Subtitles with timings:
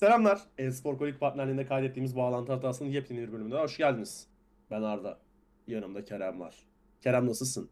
[0.00, 0.40] Selamlar.
[0.58, 4.26] E-Spor Kolik partnerliğinde kaydettiğimiz bağlantı hatasının yepyeni bir bölümüne hoş geldiniz.
[4.70, 5.18] Ben Arda.
[5.66, 6.54] Yanımda Kerem var.
[7.00, 7.70] Kerem nasılsın?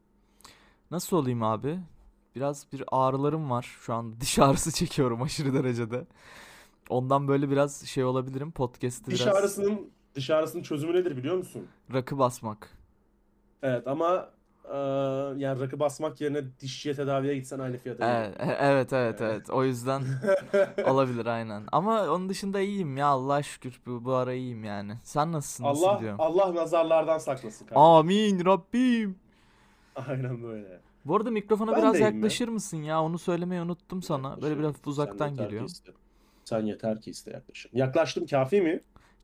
[0.90, 1.80] Nasıl olayım abi?
[2.34, 3.76] Biraz bir ağrılarım var.
[3.80, 6.06] Şu an diş ağrısı çekiyorum aşırı derecede.
[6.88, 8.52] Ondan böyle biraz şey olabilirim.
[8.52, 11.66] Podcast'ı Diş biraz ağrısının diş ağrısının çözümü nedir biliyor musun?
[11.92, 12.78] rakı basmak.
[13.62, 14.30] Evet ama
[14.72, 14.76] e,
[15.42, 19.50] yani rakı basmak yerine dişçiye tedaviye gitsen aynı fiyata Evet, e- evet, evet, Evet.
[19.50, 20.02] O yüzden
[20.86, 21.62] olabilir aynen.
[21.72, 24.92] Ama onun dışında iyiyim ya Allah'a şükür bu, bu ara iyiyim yani.
[25.02, 25.64] Sen nasılsın?
[25.64, 26.14] Nasıl Allah gidiyor?
[26.18, 27.82] Allah nazarlardan saklasın kardeşim.
[27.82, 29.16] Amin Rabbim.
[30.08, 30.80] Aynen böyle.
[31.04, 32.14] Bu arada mikrofona Ben biraz deyim mi?
[32.16, 33.02] yaklaşır mısın ya?
[33.02, 34.22] Onu söylemeyi unuttum sana.
[34.22, 34.58] Böyle Yaklaşırım.
[34.58, 35.64] biraz Sen uzaktan yeter ki geliyor.
[35.64, 35.92] iste.
[36.44, 37.70] Sen yeter ki iste yaklaşım.
[37.74, 38.80] Yaklaştım kafi mi?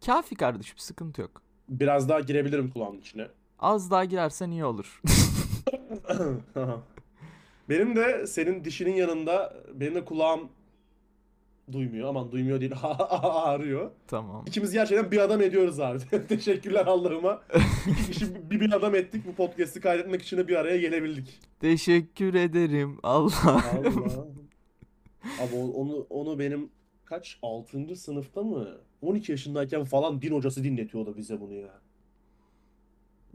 [0.07, 1.43] Kafi kardeşim sıkıntı yok.
[1.69, 3.29] Biraz daha girebilirim kulağımın içine.
[3.59, 5.01] Az daha girersen iyi olur.
[7.69, 10.48] Benim de senin dişinin yanında benim de kulağım
[11.73, 12.09] duymuyor.
[12.09, 13.91] Aman duymuyor değil ağrıyor.
[14.07, 14.45] Tamam.
[14.47, 15.98] İkimiz gerçekten bir adam ediyoruz abi.
[16.29, 17.43] Teşekkürler Allah'ıma.
[17.87, 19.27] İki kişi bir, bir adam ettik.
[19.27, 21.40] Bu podcast'i kaydetmek için de bir araya gelebildik.
[21.60, 23.32] Teşekkür ederim Allah.
[23.45, 24.27] Allah.
[25.40, 26.71] Abi onu onu benim
[27.05, 27.96] kaç 6.
[27.96, 28.68] sınıfta mı?
[29.02, 31.80] 12 yaşındayken falan din hocası dinletiyordu bize bunu ya.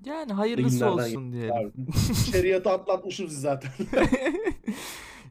[0.06, 1.74] Yani hayırlısı olsun diyelim.
[2.32, 3.72] Şeriatı atlatmışız zaten.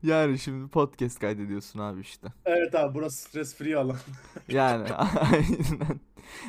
[0.03, 2.29] Yani şimdi podcast kaydediyorsun abi işte.
[2.45, 3.97] Evet abi burası stres free alan.
[4.49, 6.01] Yani aynen.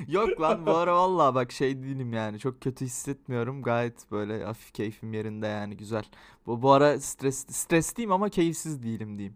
[0.08, 4.73] Yok lan bu ara valla bak şey değilim yani çok kötü hissetmiyorum gayet böyle hafif
[4.73, 6.03] keyfim yerinde yani güzel.
[6.45, 9.36] Bu, bu ara stres stresliyim ama keyifsiz değilim diyeyim.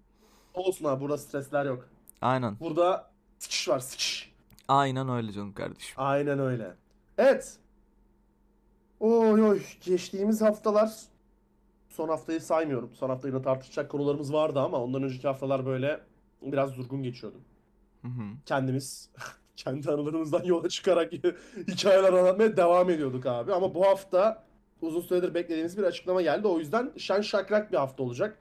[0.53, 1.89] Olsun abi burada stresler yok.
[2.21, 2.59] Aynen.
[2.59, 4.33] Burada sıkış var sıkış.
[4.67, 5.93] Aynen öyle canım kardeşim.
[5.97, 6.75] Aynen öyle.
[7.17, 7.57] Evet.
[9.03, 10.91] Oy oy geçtiğimiz haftalar
[11.89, 12.91] son haftayı saymıyorum.
[12.93, 15.99] Son hafta yine tartışacak konularımız vardı ama ondan önceki haftalar böyle
[16.41, 17.37] biraz durgun geçiyordu.
[18.01, 18.23] Hı hı.
[18.45, 19.09] Kendimiz
[19.55, 21.13] kendi anılarımızdan yola çıkarak
[21.67, 23.53] hikayeler anlatmaya devam ediyorduk abi.
[23.53, 24.43] Ama bu hafta
[24.81, 26.47] uzun süredir beklediğimiz bir açıklama geldi.
[26.47, 28.37] O yüzden şen şakrak bir hafta olacak.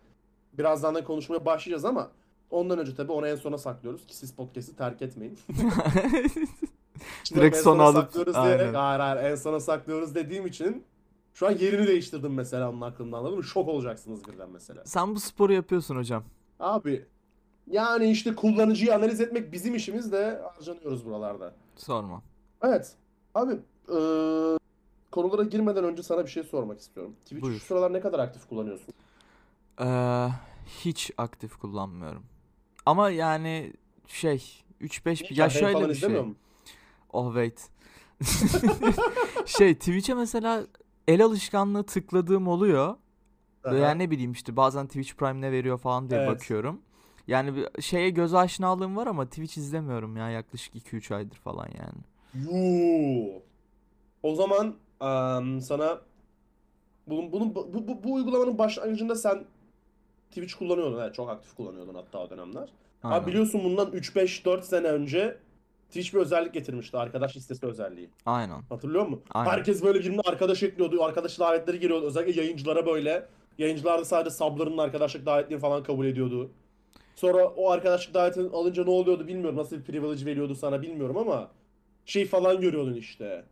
[0.53, 2.11] Birazdan da konuşmaya başlayacağız ama
[2.51, 5.39] ondan önce tabii onu en sona saklıyoruz ki siz podcast'i terk etmeyin.
[7.35, 8.75] Direkt en sona alıp- saklıyoruz diyerek aynen.
[8.75, 10.85] hayır hayır en sona saklıyoruz dediğim için
[11.35, 13.45] şu an yerini değiştirdim mesela onun aklımda anladın mı?
[13.45, 14.83] Şok olacaksınız birden mesela.
[14.85, 16.25] Sen bu sporu yapıyorsun hocam.
[16.61, 17.05] Abi
[17.71, 21.55] yani işte kullanıcıyı analiz etmek bizim işimiz de harcanıyoruz buralarda.
[21.77, 22.23] Sorma.
[22.63, 22.93] Evet.
[23.35, 23.53] Abi
[23.89, 24.59] eee,
[25.11, 27.13] konulara girmeden önce sana bir şey sormak istiyorum.
[27.25, 27.59] Twitch'i Buyur.
[27.59, 28.95] şu sıralar ne kadar aktif kullanıyorsun?
[29.81, 30.29] Ee,
[30.85, 32.23] hiç aktif kullanmıyorum.
[32.87, 33.73] Ama yani
[34.07, 34.45] şey
[34.81, 36.09] 3-5 Hiç ya haber şöyle bir şey.
[36.09, 36.37] musun?
[37.13, 37.69] Oh wait.
[39.47, 40.63] Şey Twitch'e mesela
[41.09, 42.97] el alışkanlığı tıkladığım oluyor.
[43.65, 43.75] Aha.
[43.77, 46.29] Yani ne bileyim işte bazen Twitch Prime ne veriyor falan diye Evet.
[46.31, 46.81] bakıyorum.
[47.27, 52.03] Yani bir şeye göz aşinalığım var ama Twitch izlemiyorum ya yaklaşık 2-3 aydır falan yani.
[52.35, 53.43] Yuu.
[54.23, 54.67] O zaman
[55.03, 56.01] eee, sana
[57.07, 59.45] bunun, bunun bu, bu, bu uygulamanın başlangıcında sen
[60.29, 61.01] Twitch kullanıyordun.
[61.01, 62.69] Evet, çok aktif kullanıyordun hatta o dönemler.
[63.03, 63.17] Aynen.
[63.17, 65.39] Abi biliyorsun bundan 3-5-4 sene önce
[65.93, 66.97] Twitch bir özellik getirmişti.
[66.97, 68.11] Arkadaş listesi özelliği.
[68.27, 68.63] Aynen.
[68.69, 69.23] Hatırlıyor musun?
[69.31, 69.51] Aynen.
[69.51, 71.03] Herkes böyle birbirine arkadaş ekliyordu.
[71.03, 72.07] Arkadaş davetleri geliyordu.
[72.07, 73.27] Özellikle yayıncılara böyle.
[73.59, 76.51] Yayıncılar da sadece sublarının arkadaşlık davetlerini falan kabul ediyordu.
[77.17, 79.59] Sonra o arkadaşlık davetini alınca ne oluyordu bilmiyorum.
[79.59, 81.51] Nasıl bir privilege veriyordu sana bilmiyorum ama
[82.07, 83.45] şey falan görüyordun işte.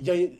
[0.00, 0.34] Yayın,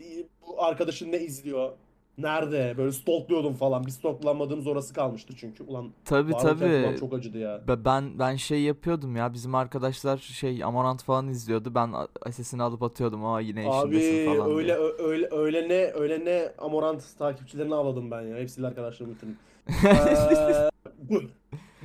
[0.46, 1.72] bu arkadaşın ne izliyor?
[2.18, 2.74] Nerede?
[2.78, 3.86] Böyle stalkluyordum falan.
[3.86, 5.64] Bir stalklanmadığımız orası kalmıştı çünkü.
[5.64, 6.32] Ulan tabii.
[6.32, 7.68] kulağım çok acıdı ya.
[7.68, 11.74] Be- Ben ben şey yapıyordum ya bizim arkadaşlar şey Amorant falan izliyordu.
[11.74, 11.92] Ben
[12.30, 13.26] sesini alıp atıyordum.
[13.26, 14.88] Aa yine Abi işindesin falan öyle diye.
[14.98, 18.36] öyle öyle ne öyle ne Amorant takipçilerini avladım ben ya.
[18.36, 19.36] Hepsiyle arkadaşlarımı bitirdim.
[19.86, 20.70] Ee,
[21.10, 21.22] bu,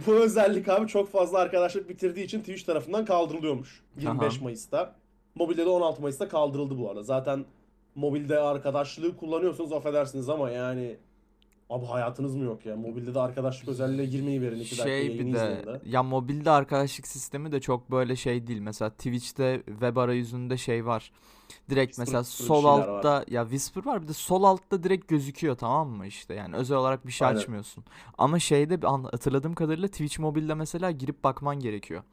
[0.08, 3.84] bu özellik abi çok fazla arkadaşlık bitirdiği için Twitch tarafından kaldırılıyormuş.
[4.00, 4.44] 25 Aha.
[4.44, 4.96] Mayıs'ta.
[5.36, 7.04] Mobilde de 16 Mayıs'ta kaldırıldı bu arada.
[7.04, 7.46] Zaten
[7.96, 10.98] mobilde arkadaşlığı kullanıyorsunuz affedersiniz ama yani
[11.70, 12.76] abi hayatınız mı yok ya?
[12.76, 15.82] Mobilde de arkadaşlık özelliğine girmeyi verin 2 dakika Şey bir de de.
[15.86, 18.60] ya mobilde arkadaşlık sistemi de çok böyle şey değil.
[18.60, 21.12] Mesela Twitch'te web arayüzünde şey var.
[21.70, 22.98] Direkt Whisper mesela sol şeyler var.
[22.98, 26.78] altta ya Whisper var bir de sol altta direkt gözüküyor tamam mı işte yani özel
[26.78, 27.40] olarak bir şey Aynen.
[27.40, 27.84] açmıyorsun.
[28.18, 32.04] Ama şeyde hatırladığım kadarıyla Twitch mobilde mesela girip bakman gerekiyor.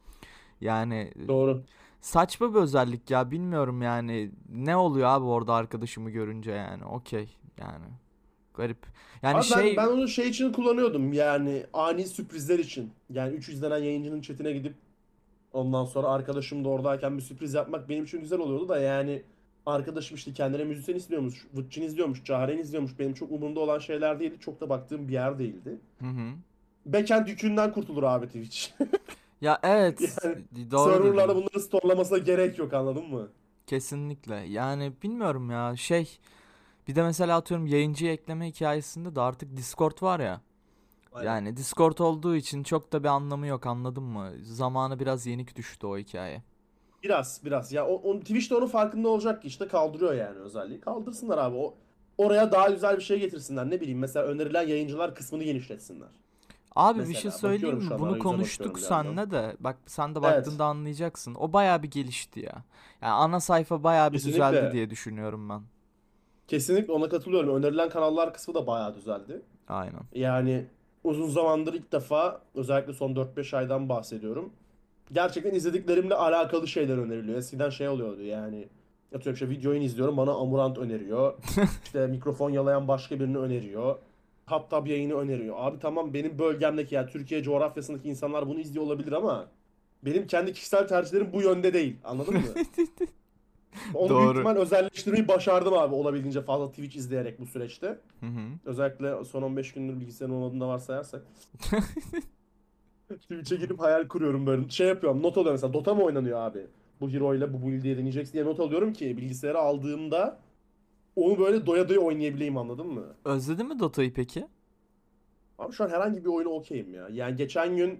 [0.61, 1.63] Yani Doğru.
[2.01, 7.85] Saçma bir özellik ya bilmiyorum yani ne oluyor abi orada arkadaşımı görünce yani okey yani
[8.53, 8.85] garip.
[9.21, 12.91] Yani Abi ben, şey ben onu şey için kullanıyordum yani ani sürprizler için.
[13.09, 14.73] Yani 3 izlenen yayıncının chatine gidip
[15.53, 19.23] ondan sonra arkadaşım da oradayken bir sürpriz yapmak benim için güzel oluyordu da yani
[19.65, 22.99] arkadaşım işte kendine müzisyen izliyormuş, Vıtçın izliyormuş, Caharen izliyormuş.
[22.99, 24.35] Benim çok umurumda olan şeyler değildi.
[24.39, 25.77] Çok da baktığım bir yer değildi.
[25.99, 26.31] Hı hı.
[26.85, 28.67] Backend yükünden kurtulur abi Twitch.
[29.41, 31.41] Ya evet Yani doğru Serverlarda dedin.
[31.41, 33.29] bunları storelamasına gerek yok anladın mı?
[33.67, 34.35] Kesinlikle.
[34.35, 36.19] Yani bilmiyorum ya şey
[36.87, 40.41] bir de mesela atıyorum yayıncıyı ekleme hikayesinde de artık Discord var ya.
[41.13, 41.27] Aynen.
[41.29, 44.31] Yani Discord olduğu için çok da bir anlamı yok anladın mı?
[44.43, 46.43] Zamanı biraz yenik düştü o hikaye.
[47.03, 47.71] Biraz biraz.
[47.73, 50.79] Ya o, o- Twitch de onun farkında olacak ki işte kaldırıyor yani özelliği.
[50.81, 51.57] Kaldırsınlar abi.
[51.57, 51.75] O
[52.17, 53.69] oraya daha güzel bir şey getirsinler.
[53.69, 56.09] Ne bileyim mesela önerilen yayıncılar kısmını genişletsinler.
[56.79, 57.99] Abi bir Mesela şey bakıyorum söyleyeyim mi?
[57.99, 59.55] Bunu konuştuk bir seninle de.
[59.59, 60.37] Bak sen de Evet.
[60.37, 61.35] baktığında anlayacaksın.
[61.35, 62.63] O bayağı bir gelişti ya.
[63.01, 64.71] Yani ana sayfa bayağı bir düzeldi Kesinlikle.
[64.71, 65.61] diye düşünüyorum ben.
[66.47, 67.55] Kesinlikle ona katılıyorum.
[67.55, 69.41] Önerilen kanallar kısmı da bayağı düzeldi.
[69.67, 70.01] Aynen.
[70.13, 70.65] Yani
[71.03, 74.49] uzun zamandır ilk defa özellikle son 4-5 aydan bahsediyorum.
[75.11, 77.37] Gerçekten izlediklerimle alakalı şeyler öneriliyor.
[77.37, 78.67] Eskiden şey oluyordu yani.
[79.15, 81.33] Atıyorum işte video oyun izliyorum bana Amurant öneriyor.
[81.83, 83.95] İşte mikrofon yalayan başka birini öneriyor.
[84.51, 85.55] Hatta bir yayını öneriyor.
[85.59, 89.47] Abi tamam benim bölgemdeki yani Türkiye coğrafyasındaki insanlar bunu izliyor olabilir ama
[90.05, 91.95] benim kendi kişisel tercihlerim bu yönde değil.
[92.03, 92.41] Anladın mı?
[93.93, 94.19] Onu Doğru.
[94.19, 97.87] büyük ihtimal özelleştirmeyi başardım abi olabildiğince fazla Twitch izleyerek bu süreçte.
[98.19, 98.39] Hı hı.
[98.65, 101.21] Özellikle son 15 gündür bilgisayarın olmadığını da varsayarsak.
[103.21, 104.69] Twitch'e girip hayal kuruyorum böyle.
[104.69, 106.67] Şey yapıyorum not alıyorum mesela Dota mı oynanıyor abi?
[107.01, 110.39] Bu hero ile bu build diye deneyeceksin diye not alıyorum ki bilgisayara aldığımda
[111.15, 113.05] onu böyle doya doya oynayabileyim anladın mı?
[113.25, 114.47] Özledin mi Dota'yı peki?
[115.59, 117.07] Abi şu an herhangi bir oyuna okeyim ya.
[117.11, 117.99] Yani geçen gün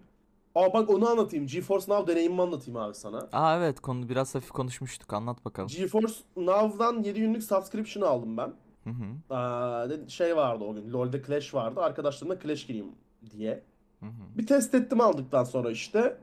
[0.55, 1.47] Aa bak onu anlatayım.
[1.47, 3.29] GeForce Now deneyimimi anlatayım abi sana.
[3.31, 5.13] Aa evet konu biraz hafif konuşmuştuk.
[5.13, 5.69] Anlat bakalım.
[5.69, 8.53] GeForce Now'dan 7 günlük subscription aldım ben.
[8.83, 9.33] Hı hı.
[9.35, 10.93] Aa, şey vardı o gün.
[10.93, 11.81] LoL'de Clash vardı.
[11.81, 12.91] Arkadaşlarımla Clash gireyim
[13.31, 13.63] diye.
[13.99, 14.37] Hı hı.
[14.37, 16.17] Bir test ettim aldıktan sonra işte.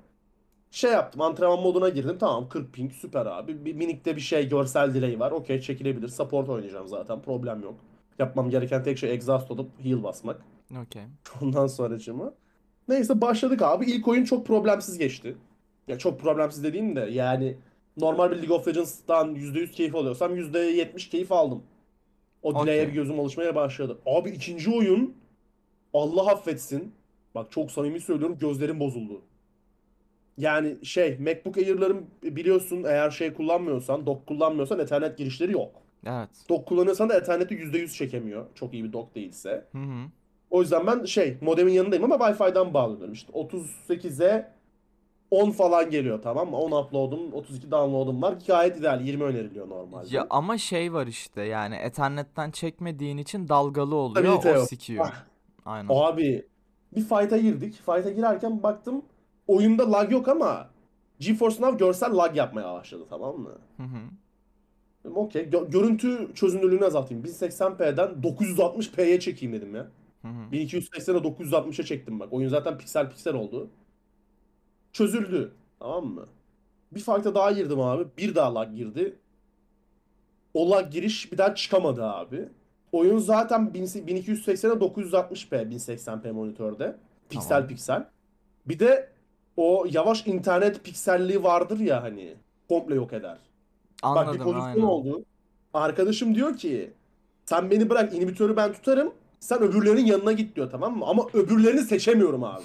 [0.76, 2.16] Şey yaptım antrenman moduna girdim.
[2.20, 3.64] Tamam 40 ping süper abi.
[3.64, 5.30] Bir minikte bir şey görsel delay var.
[5.30, 6.08] Okey çekilebilir.
[6.08, 7.22] Support oynayacağım zaten.
[7.22, 7.74] Problem yok.
[8.18, 10.40] Yapmam gereken tek şey exhaust olup heal basmak.
[10.82, 11.02] Okey.
[11.42, 12.34] Ondan sonracığıma.
[12.88, 13.84] Neyse başladık abi.
[13.84, 15.36] İlk oyun çok problemsiz geçti.
[15.88, 17.56] Ya çok problemsiz dediğim de yani
[17.96, 21.62] normal bir League of Legends'tan %100 keyif alıyorsam %70 keyif aldım.
[22.42, 22.88] O delay'e Okey.
[22.88, 23.98] bir gözüm alışmaya başladı.
[24.06, 25.14] Abi ikinci oyun
[25.94, 26.92] Allah affetsin.
[27.34, 29.22] Bak çok samimi söylüyorum gözlerim bozuldu.
[30.38, 35.70] Yani şey MacBook Air'ların biliyorsun eğer şey kullanmıyorsan, dock kullanmıyorsan Ethernet girişleri yok.
[36.06, 36.28] Evet.
[36.48, 38.46] Dock kullanıyorsan da Ethernet'i %100 çekemiyor.
[38.54, 39.64] Çok iyi bir dock değilse.
[39.72, 40.06] Hı hı.
[40.50, 43.12] O yüzden ben şey modemin yanındayım ama Wi-Fi'den bağlıyorum.
[43.12, 44.52] İşte 38'e
[45.30, 46.56] 10 falan geliyor tamam mı?
[46.56, 48.34] 10 upload'um, 32 download'um var.
[48.46, 49.00] Gayet ideal.
[49.00, 50.16] 20 öneriliyor normalde.
[50.16, 54.24] Ya ama şey var işte yani Ethernet'ten çekmediğin için dalgalı oluyor.
[54.24, 54.68] Stabilite O yok.
[54.68, 55.06] sikiyor.
[55.10, 55.24] Ah.
[55.66, 55.88] Aynen.
[55.90, 56.46] Abi
[56.96, 57.74] bir fight'a girdik.
[57.74, 59.02] Fight'a girerken baktım
[59.48, 60.70] oyunda lag yok ama
[61.18, 63.52] GeForce Now görsel lag yapmaya başladı tamam mı?
[63.76, 63.98] Hı hı.
[65.04, 65.42] Dedim okey.
[65.42, 67.24] Gö- görüntü çözünürlüğünü azaltayım.
[67.24, 69.88] 1080p'den 960p'ye çekeyim dedim ya.
[70.22, 70.52] Hı hı.
[70.52, 72.32] 1280'e 960'a çektim bak.
[72.32, 73.70] Oyun zaten piksel piksel oldu.
[74.92, 75.52] Çözüldü.
[75.78, 76.26] Tamam mı?
[76.92, 78.04] Bir fight'a daha girdim abi.
[78.18, 79.18] Bir daha lag girdi.
[80.54, 82.48] O lag giriş bir daha çıkamadı abi.
[82.92, 86.96] Oyun zaten 1280'e 960p 1080p monitörde.
[87.28, 87.68] Piksel Tamam.
[87.68, 88.06] piksel.
[88.66, 89.08] Bir de
[89.56, 92.34] o yavaş internet pikselliği vardır ya hani.
[92.68, 93.38] Komple yok eder.
[94.02, 94.82] Bak bir Anladım pozisyon aynen.
[94.82, 95.24] oldu.
[95.74, 96.90] Arkadaşım diyor ki
[97.44, 99.12] sen beni bırak inhibitörü ben tutarım.
[99.40, 101.04] Sen öbürlerinin yanına git diyor tamam mı?
[101.06, 102.62] Ama öbürlerini seçemiyorum abi.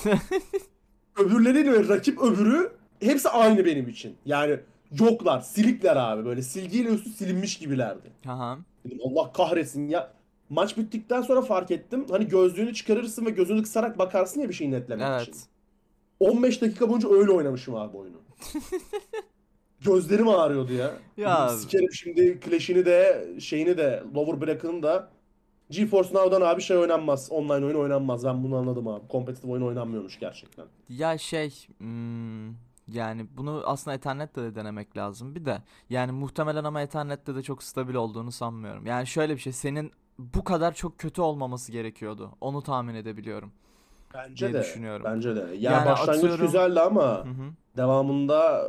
[1.19, 4.15] Öbürleriyle rakip öbürü hepsi aynı benim için.
[4.25, 4.59] Yani
[4.99, 8.11] yoklar, silikler abi böyle silgiyle üstü silinmiş gibilerdi.
[8.27, 8.57] Aha.
[8.85, 10.11] Dedim Allah kahretsin ya.
[10.49, 12.05] Maç bittikten sonra fark ettim.
[12.09, 15.35] Hani gözlüğünü çıkarırsın ve gözünü kısarak bakarsın ya bir şeyi netlemek için.
[16.21, 16.33] Evet.
[16.33, 18.17] 15 dakika boyunca öyle oynamışım abi oyunu.
[19.85, 20.91] Gözlerim ağrıyordu ya.
[21.17, 25.09] Ya- Sikerim şimdi Clash'ini de şeyini de Lower Brack'ını da
[25.69, 27.31] GeForce Now'dan abi şey oynanmaz.
[27.31, 28.25] Online oyun oynanmaz.
[28.25, 29.07] Ben bunu anladım abi.
[29.07, 30.65] Kompetitif oyun oynanmıyormuş gerçekten.
[30.89, 32.47] Ya şey hmm,
[32.87, 37.63] yani bunu aslında Ethernet'te de denemek lazım bir de yani muhtemelen ama Ethernet'te de çok
[37.63, 38.85] stabil olduğunu sanmıyorum.
[38.85, 42.31] Yani şöyle bir şey senin bu kadar çok kötü olmaması gerekiyordu.
[42.41, 43.51] Onu tahmin edebiliyorum.
[44.13, 44.59] Bence diye de.
[44.63, 45.05] düşünüyorum.
[45.05, 45.39] Bence de.
[45.39, 47.43] Ya Yani başlangıç atıyorum- güzeldi ama Hı hı.
[47.77, 48.67] devamında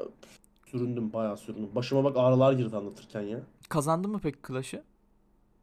[0.67, 1.13] süründüm.
[1.13, 1.71] Bayağı süründüm.
[1.75, 3.41] Başıma bak ağrılar girdi anlatırken ya.
[3.69, 4.83] Kazandın mı peki Clash'ı?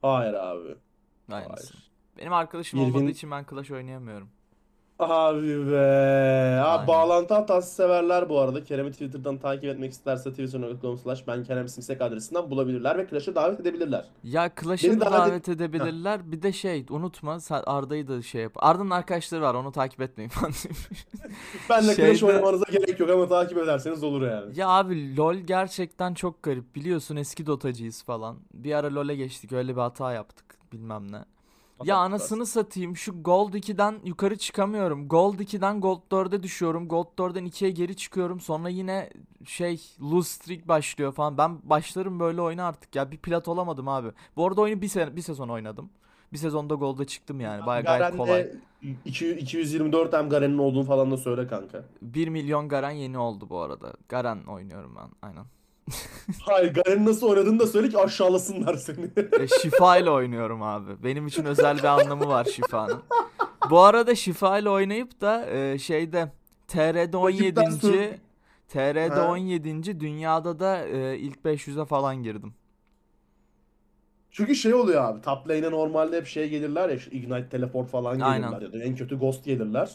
[0.02, 0.76] Hayır abi.
[1.32, 1.54] Aynısı.
[1.54, 1.90] Hayır.
[2.18, 4.30] Benim arkadaşım Irvin- olmadığı için ben Clash oynayamıyorum.
[5.00, 5.78] Abi be.
[6.66, 6.88] Aynen.
[6.88, 8.64] bağlantı hatası severler bu arada.
[8.64, 13.60] Kerem'i Twitter'dan takip etmek isterse twitter.com slash ben Kerem Simsek adresinden bulabilirler ve Clash'a davet
[13.60, 14.06] edebilirler.
[14.24, 16.32] Ya Clash'a Beni da davet- davet edebilirler.
[16.32, 18.52] Bir de şey unutma sen Arda'yı da şey yap.
[18.56, 20.52] Arda'nın arkadaşları var onu takip etmeyin falan.
[21.70, 24.60] Benle Clash Şeyde- oynamanıza gerek yok ama takip ederseniz olur yani.
[24.60, 26.76] Ya abi LoL gerçekten çok garip.
[26.76, 28.38] Biliyorsun eski Dotacıyız falan.
[28.54, 31.26] Bir ara LoL'e geçtik öyle bir hata yaptık bilmem ne.
[31.84, 35.08] Ya anasını satayım şu Gold 2'den yukarı çıkamıyorum.
[35.08, 36.88] Gold 2'den Gold 4'e düşüyorum.
[36.88, 38.40] Gold 4'den 2'ye geri çıkıyorum.
[38.40, 39.10] Sonra yine
[39.46, 41.38] şey lose streak başlıyor falan.
[41.38, 43.12] Ben başlarım böyle oyuna artık ya.
[43.12, 44.08] Bir plat olamadım abi.
[44.36, 45.90] Bu arada oyunu bir, sene, bir sezon oynadım.
[46.34, 47.66] Bir sezonda Gold'a çıktım yani.
[47.66, 48.48] Baya gayet Garen'de kolay.
[49.06, 51.84] 200 224 hem Garen'in olduğunu falan da söyle kanka.
[52.02, 53.94] 1 milyon Garen yeni oldu bu arada.
[54.10, 55.46] Garen oynuyorum ben aynen.
[56.42, 59.06] Hayır Garen'in nasıl oynadığını da söyle ki aşağılasınlar seni.
[59.40, 61.04] E, şifa ile oynuyorum abi.
[61.04, 63.02] Benim için özel bir anlamı var şifanın.
[63.70, 66.32] Bu arada şifa ile oynayıp da e, şeyde
[66.68, 67.46] TR'de 17.
[67.46, 68.08] Rakipten sonra-
[68.68, 69.32] TR'de Ha.
[69.32, 70.00] 17.
[70.00, 72.54] dünyada da e, ilk 500'e falan girdim.
[74.32, 75.22] Çünkü şey oluyor abi.
[75.22, 76.96] Top lane'e normalde hep şey gelirler ya.
[76.96, 78.60] işte Ignite, Teleport falan gelirler Aynen.
[78.62, 79.92] ya da en kötü Ghost gelirler.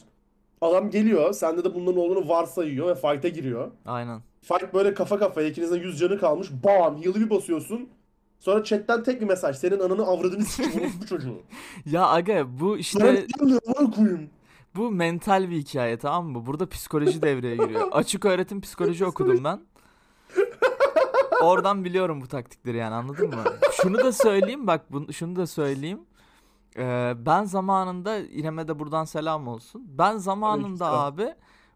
[0.64, 1.33] Adam geliyor.
[1.33, 3.71] Sende de bunların olduğunu varsayıyor ve fight'e giriyor.
[3.87, 4.21] Aynen.
[4.42, 5.49] Fight böyle kafa kafaya.
[5.49, 6.49] ikinizin 100 canı kalmış.
[6.64, 7.02] Bam!
[7.02, 7.88] Heal'ı bir basıyorsun.
[8.40, 9.56] Sonra chatten tek bir mesaj.
[9.56, 11.42] Senin ananı avradını sikeyim bu çocuğu.
[11.87, 13.26] Ya aga bu işte
[14.76, 16.47] bu mental bir hikaye tamam mı?
[16.47, 17.88] Burada psikoloji devreye giriyor.
[17.92, 19.61] Açık öğretim psikoloji okudum ben.
[21.42, 23.44] Oradan biliyorum bu taktikleri yani anladın mı?
[23.83, 26.00] Şunu da söyleyeyim bak bunu, şunu da söyleyeyim.
[26.76, 29.83] Ee, ben zamanında İrem'e de buradan selam olsun.
[29.88, 31.35] Ben zamanında abi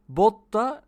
[0.08, 0.82] botta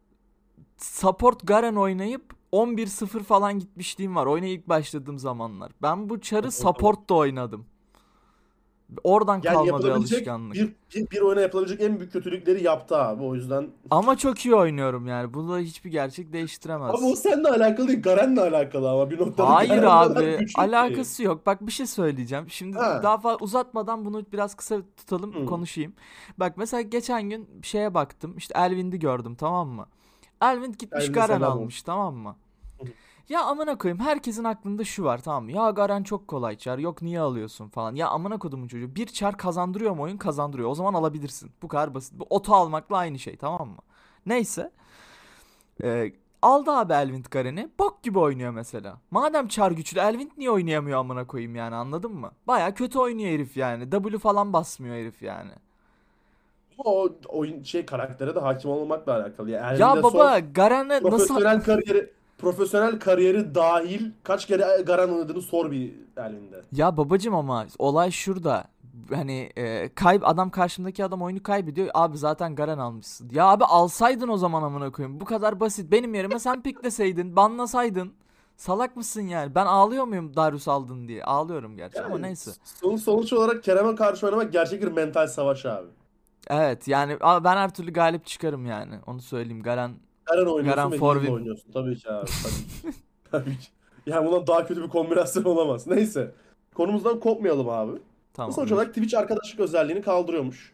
[0.76, 4.26] support Garen oynayıp 11-0 falan gitmişliğim var.
[4.26, 5.72] Oyuna ilk başladığım zamanlar.
[5.82, 7.66] Ben bu çarı support da oynadım.
[9.04, 10.54] Oradan Yani kalma bir yapılabilecek alışkanlık.
[10.54, 13.22] bir, bir, bir oyuna yapılabilecek en büyük kötülükleri yaptı abi.
[13.22, 15.34] O yüzden Ama çok iyi oynuyorum yani.
[15.34, 16.94] Bunu hiçbir gerçek değiştiremez.
[16.94, 21.46] Ama o seninle alakalı değil, Garen'le alakalı ama bir noktada Hayır Garen abi, alakası yok.
[21.46, 22.44] Bak bir şey söyleyeceğim.
[22.48, 23.00] Şimdi Ha.
[23.02, 25.46] daha fazla uzatmadan bunu biraz kısa tutalım, Hı.
[25.46, 25.92] konuşayım.
[26.38, 28.34] Bak mesela geçen gün şeye baktım.
[28.36, 29.86] İşte Elvind'i gördüm tamam mı?
[30.42, 32.36] Elvind gitmiş Elvind'e Garen almış tamam mı?
[33.30, 35.52] Ya amına koyayım herkesin aklında şu var tamam mı?
[35.52, 36.78] Ya Garen çok kolay çar.
[36.78, 37.94] Yok niye alıyorsun falan.
[37.94, 38.94] Ya amına kodumun çocuğu.
[38.94, 40.16] Bir çar kazandırıyor mu oyun?
[40.16, 40.68] Kazandırıyor.
[40.68, 41.50] O zaman alabilirsin.
[41.62, 42.18] Bu kadar basit.
[42.18, 43.78] Bu oto almakla aynı şey tamam mı?
[44.26, 44.70] Neyse.
[45.82, 47.68] Ee, aldı abi Elvind Garen'i.
[47.78, 48.98] Bok gibi oynuyor mesela.
[49.10, 52.30] Madem çar güçlü Elvind niye oynayamıyor amına koyayım yani anladın mı?
[52.46, 53.90] Baya kötü oynuyor herif yani.
[53.90, 55.52] W falan basmıyor herif yani.
[56.78, 59.50] O oyun şey karaktere de hakim olmamakla alakalı.
[59.50, 61.08] Yani Ya baba Garen'e nasıl...
[61.08, 66.62] profesyonel kariyeri profesyonel kariyeri dahil kaç kere Garen oynadığını sor bir elinde.
[66.72, 68.64] Ya babacım ama olay şurada.
[69.14, 71.88] Hani e, kayb adam karşımdaki adam oyunu kaybediyor.
[71.94, 73.30] Abi zaten Garen almışsın.
[73.32, 75.20] Ya abi alsaydın o zaman amına koyayım.
[75.20, 75.92] Bu kadar basit.
[75.92, 78.12] Benim yerime sen pikleseydin, banlasaydın.
[78.56, 79.54] Salak mısın yani?
[79.54, 81.24] Ben ağlıyor muyum Darius aldın diye?
[81.24, 82.50] Ağlıyorum gerçi ama Yani neyse.
[82.64, 85.86] son- sonuç olarak Kerem'e karşı oynamak gerçek bir mental savaş abi.
[86.50, 88.94] Evet yani ben her türlü galip çıkarım yani.
[89.06, 89.62] Onu söyleyeyim.
[89.62, 89.90] Garen
[90.30, 91.34] Garen oynuyorsun Garen ve for Heal win.
[91.34, 91.72] oynuyorsun.
[91.72, 92.26] Tabii ki abi.
[92.42, 92.98] Tabii ki.
[93.30, 93.66] Tabii ki.
[94.06, 95.86] Yani bundan daha kötü bir kombinasyon olamaz.
[95.86, 96.30] Neyse.
[96.74, 97.92] Konumuzdan kopmayalım abi.
[98.34, 98.52] tamam.
[98.52, 100.72] Sonuç olarak Twitch arkadaşlık özelliğini kaldırıyormuş.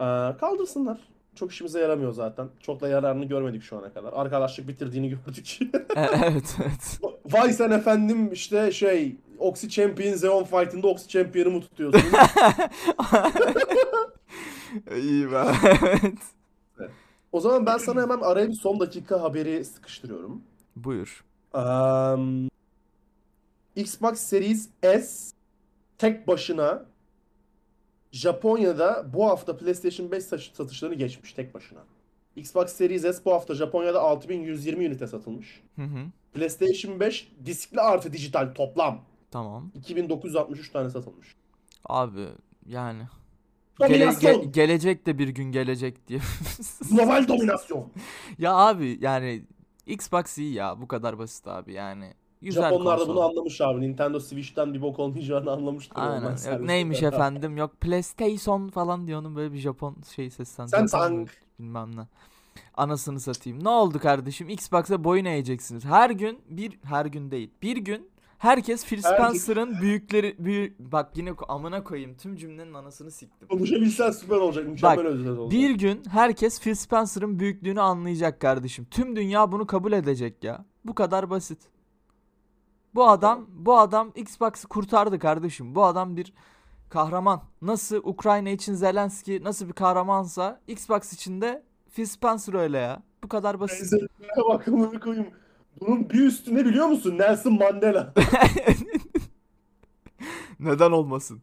[0.00, 0.04] Ee,
[0.40, 0.98] kaldırsınlar.
[1.34, 2.48] Çok işimize yaramıyor zaten.
[2.60, 4.12] Çok da yararını görmedik şu ana kadar.
[4.12, 5.58] Arkadaşlık bitirdiğini gördük.
[5.96, 7.00] E- evet evet.
[7.32, 12.00] Vay sen efendim işte şey Oxy Champion Zeon Fight'ında Oxy Champion'ı mı tutuyorsun?
[14.96, 15.42] İyi be.
[15.82, 16.18] evet.
[17.32, 20.42] O zaman ben sana hemen araya bir son dakika haberi sıkıştırıyorum.
[20.76, 21.24] Buyur.
[21.54, 22.48] Um,
[23.76, 25.30] Xbox Series S
[25.98, 26.86] tek başına
[28.12, 31.80] Japonya'da bu hafta PlayStation 5 satış- satışlarını geçmiş tek başına.
[32.36, 35.62] Xbox Series S bu hafta Japonya'da 6120 ünite satılmış.
[35.76, 35.98] Hı hı.
[36.34, 39.70] PlayStation 5 diskli artı dijital toplam Tamam.
[39.74, 41.34] 2963 tane satılmış.
[41.84, 42.26] Abi
[42.66, 43.02] yani
[43.78, 44.34] Gele- Dominasyon.
[44.34, 46.20] ge- gelecek de bir gün gelecek diye.
[46.90, 47.86] Global dominasyon.
[48.38, 49.42] ya abi yani
[49.86, 52.14] Xbox iyi ya bu kadar basit abi yani.
[52.42, 53.14] Güzel Japonlar da konsol.
[53.14, 53.80] bunu anlamış abi.
[53.80, 55.96] Nintendo Switch'ten bir bok olmayacağını anlamıştır.
[55.96, 56.30] Aynen.
[56.52, 60.88] Yok, neymiş efendim yok PlayStation falan diyor onun böyle bir Japon şey seslendiriyor.
[60.88, 61.28] Samsung.
[61.58, 62.06] Bilmem ne.
[62.76, 63.64] Anasını satayım.
[63.64, 64.48] Ne oldu kardeşim?
[64.48, 65.84] Xbox'a boyun eğeceksiniz.
[65.84, 67.50] Her gün bir her gün değil.
[67.62, 69.02] Bir gün herkes Phil.
[69.02, 73.48] Spencer'ın büyükleri büyü bak yine amına koyayım tüm cümlenin anasını siktim.
[73.48, 74.68] Konuşabilsen süper olacak.
[74.68, 75.60] Mükemmel özet olacak.
[75.60, 78.86] Bir gün herkes Phil Spencer'ın büyüklüğünü anlayacak kardeşim.
[78.90, 80.64] Tüm dünya bunu kabul edecek ya.
[80.84, 81.58] Bu kadar basit.
[82.94, 85.74] Bu adam, bu adam Xbox'ı kurtardı kardeşim.
[85.74, 86.32] Bu adam bir
[86.88, 87.42] kahraman.
[87.62, 91.62] Nasıl Ukrayna için Zelenski nasıl bir kahramansa Xbox için de
[91.94, 93.02] Phil Spencer öyle ya.
[93.24, 93.92] Bu kadar basit.
[94.48, 95.26] Bak amına koyayım.
[95.80, 97.18] Bunun bir üstü ne biliyor musun?
[97.18, 98.12] Nelson Mandela.
[100.60, 101.42] Neden olmasın?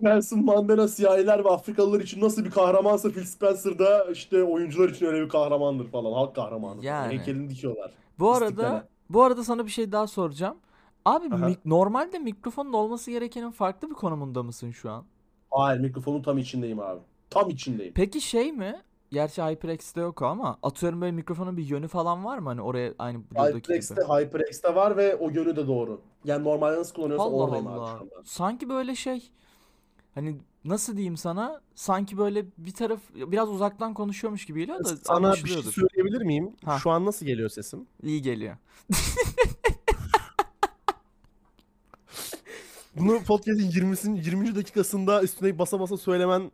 [0.00, 5.06] Nelson Mandela siyahiler ve Afrikalılar için nasıl bir kahramansa Phil Spencer da işte oyuncular için
[5.06, 6.12] öyle bir kahramandır falan.
[6.12, 6.84] Halk kahramanı.
[6.84, 7.18] Yani.
[7.18, 7.92] Heykelini dikiyorlar.
[8.18, 10.56] Bu arada bu arada sana bir şey daha soracağım.
[11.04, 11.46] Abi Aha.
[11.46, 15.04] mik- normalde mikrofonun olması gerekenin farklı bir konumunda mısın şu an?
[15.50, 17.00] Hayır mikrofonun tam içindeyim abi.
[17.30, 17.92] Tam içindeyim.
[17.94, 18.82] Peki şey mi?
[19.10, 22.48] Gerçi HyperX'te yok o ama atıyorum böyle mikrofonun bir yönü falan var mı?
[22.48, 23.72] Hani oraya aynı Blue'daki gibi.
[23.72, 26.00] HyperX'te, HyperX'te var ve o yönü de doğru.
[26.24, 27.90] Yani normalde nasıl kullanıyorsa Allah oradayım abi Allah.
[27.90, 28.14] anda.
[28.24, 29.30] Sanki böyle şey
[30.14, 31.60] hani nasıl diyeyim sana?
[31.74, 35.72] Sanki böyle bir taraf biraz uzaktan konuşuyormuş gibi geliyor da Sana bir şey anlaşılıyordur.
[35.72, 36.52] söyleyebilir miyim?
[36.64, 36.78] Ha.
[36.82, 37.86] Şu an nasıl geliyor sesim?
[38.02, 38.56] İyi geliyor.
[42.96, 44.54] Bunu podcast'in 20'sin 20.
[44.56, 46.50] dakikasında üstüne basa basa söylemen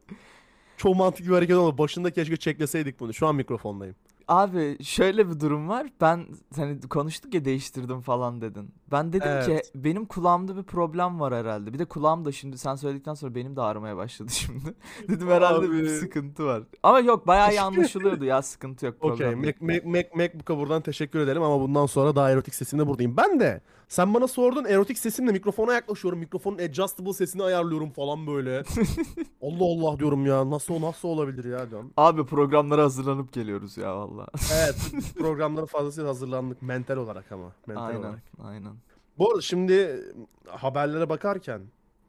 [0.77, 1.79] çok mantıklı bir hareket oldu.
[1.79, 3.15] Başında keşke çekleseydik bunu.
[3.15, 3.95] Şu an mikrofondayım.
[4.29, 5.87] Abi şöyle bir durum var.
[6.01, 8.71] Ben hani konuştuk ya değiştirdim falan dedin.
[8.93, 9.73] Ben dedim ki Evet.
[9.75, 11.73] benim kulağımda bir problem var herhalde.
[11.73, 14.75] Bir de kulağım da şimdi sen söyledikten sonra benim de ağrımaya başladı şimdi.
[15.09, 15.89] Dedim herhalde bir Abi.
[15.89, 16.63] sıkıntı var.
[16.83, 19.17] Ama yok bayağı iyi anlaşılıyordu ya sıkıntı yok Okey.
[19.17, 19.39] problem.
[19.39, 23.17] Mac, Mac, Mac, MacBook'a buradan teşekkür ederim ama bundan sonra daha erotik sesimle buradayım.
[23.17, 26.19] Ben de sen bana sordun erotik sesimle mikrofona yaklaşıyorum.
[26.19, 28.63] Mikrofonun adjustable sesini ayarlıyorum falan böyle.
[29.43, 30.51] Allah Allah diyorum ya.
[30.51, 31.93] Nasıl nasıl olabilir ya diyorum.
[31.97, 34.27] Abi programlara hazırlanıp geliyoruz ya valla.
[34.55, 34.77] Evet
[35.19, 37.53] programlara fazlasıyla hazırlandık mental olarak ama.
[37.67, 38.23] Mental Aynen olarak.
[38.45, 38.73] aynen.
[39.19, 40.05] Bu arada şimdi
[40.47, 41.61] haberlere bakarken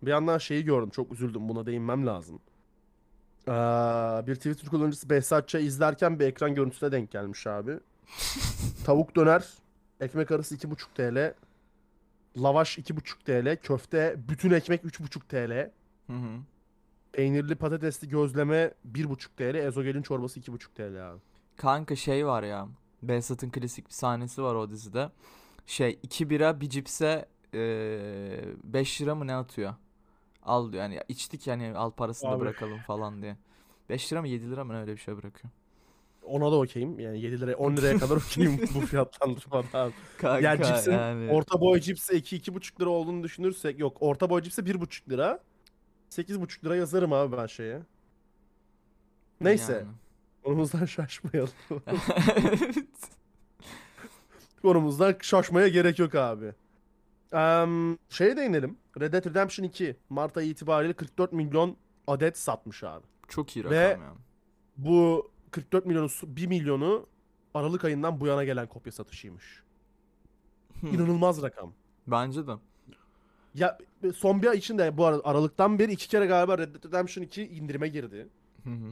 [0.02, 0.90] bir yandan şeyi gördüm.
[0.90, 1.50] Çok üzüldüm.
[1.50, 2.40] Buna değinmem lazım.
[3.48, 3.52] Ee,
[4.28, 7.80] bir Twitter kullanıcısı Behzat Ç'ı izlerken bir ekran görüntüsüne denk gelmiş abi.
[8.86, 9.48] Tavuk döner,
[10.00, 11.34] ekmek arası 2,5 TL,
[12.44, 15.72] lavaş 2,5 TL, köfte, bütün ekmek 3,5 TL,
[16.08, 16.40] Hı hı.
[17.12, 21.20] peynirli patatesli gözleme 1,5 TL, ezogelin çorbası 2,5 TL abi.
[21.58, 22.68] Kanka şey var ya.
[23.04, 25.10] Behzat'ın klasik bir sahnesi var o dizide.
[25.68, 29.74] Şey 2 bira bir cipse 5 lira mı ne atıyor?
[30.44, 32.40] Al diyor yani ya içtik yani al parasını da Abi.
[32.42, 33.38] bırakalım falan diye.
[33.90, 35.52] 5 lira mı 7 lira mı öyle bir şey bırakıyor.
[36.24, 37.00] Ona da okeyim.
[37.00, 39.94] Yani 7 liraya 10 liraya kadar okeyim bu fiyatlandırmada abi.
[40.18, 41.32] Kanka Yani cipsin yani.
[41.32, 45.40] orta boy cipse 2-2,5 lira olduğunu düşünürsek yok orta boy cipse 1,5 lira.
[46.10, 47.80] 8,5 lira yazarım abi ben şeye.
[49.42, 49.88] Neyse Yani.
[50.44, 51.52] konumuzdan şaşmayalım.
[54.62, 56.54] Konumuzdan şaşmaya gerek yok abi.
[57.32, 58.78] Em, şeye değinelim.
[59.00, 63.06] Red Dead Redemption 2 Mart ayı itibariyle 44 milyon adet satmış abi.
[63.28, 64.14] Çok iyi Ve- rakam ya.
[64.78, 67.06] Bu 44 milyonu 1 milyonu
[67.54, 69.64] Aralık ayından bu yana gelen kopya satışıymış.
[70.82, 70.88] Hı.
[70.88, 71.74] İnanılmaz rakam.
[72.08, 72.52] Bence de.
[73.54, 73.78] Ya
[74.16, 77.48] son bir ay içinde bu arada Aralık'tan beri iki kere galiba Red Dead Redemption 2
[77.48, 78.28] indirime girdi.
[78.64, 78.92] Hı hı.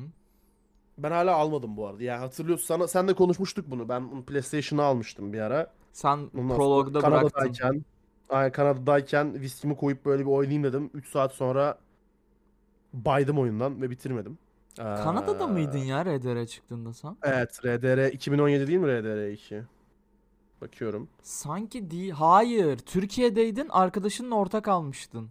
[0.97, 2.03] Ben hala almadım bu arada.
[2.03, 3.89] Yani hatırlıyorsun sana sen de konuşmuştuk bunu.
[3.89, 5.73] Ben bunu PlayStation'a almıştım bir ara.
[5.91, 7.29] Sen Ondan sonra prologda bıraktın.
[7.29, 7.85] Kanada'dayken,
[8.29, 10.89] ay Kanada'dayken viskimi koyup böyle bir oynayayım dedim.
[10.93, 11.77] 3 saat sonra
[12.93, 14.37] baydım oyundan ve bitirmedim.
[14.79, 17.17] Ee, Kanada'da mıydın ya RDR çıktığında sen?
[17.23, 19.63] Evet, RDR 2017 değil mi RDR 2?
[20.61, 21.09] Bakıyorum.
[21.21, 22.11] Sanki değil.
[22.11, 22.77] Hayır.
[22.77, 23.67] Türkiye'deydin.
[23.69, 25.29] Arkadaşınla ortak almıştın.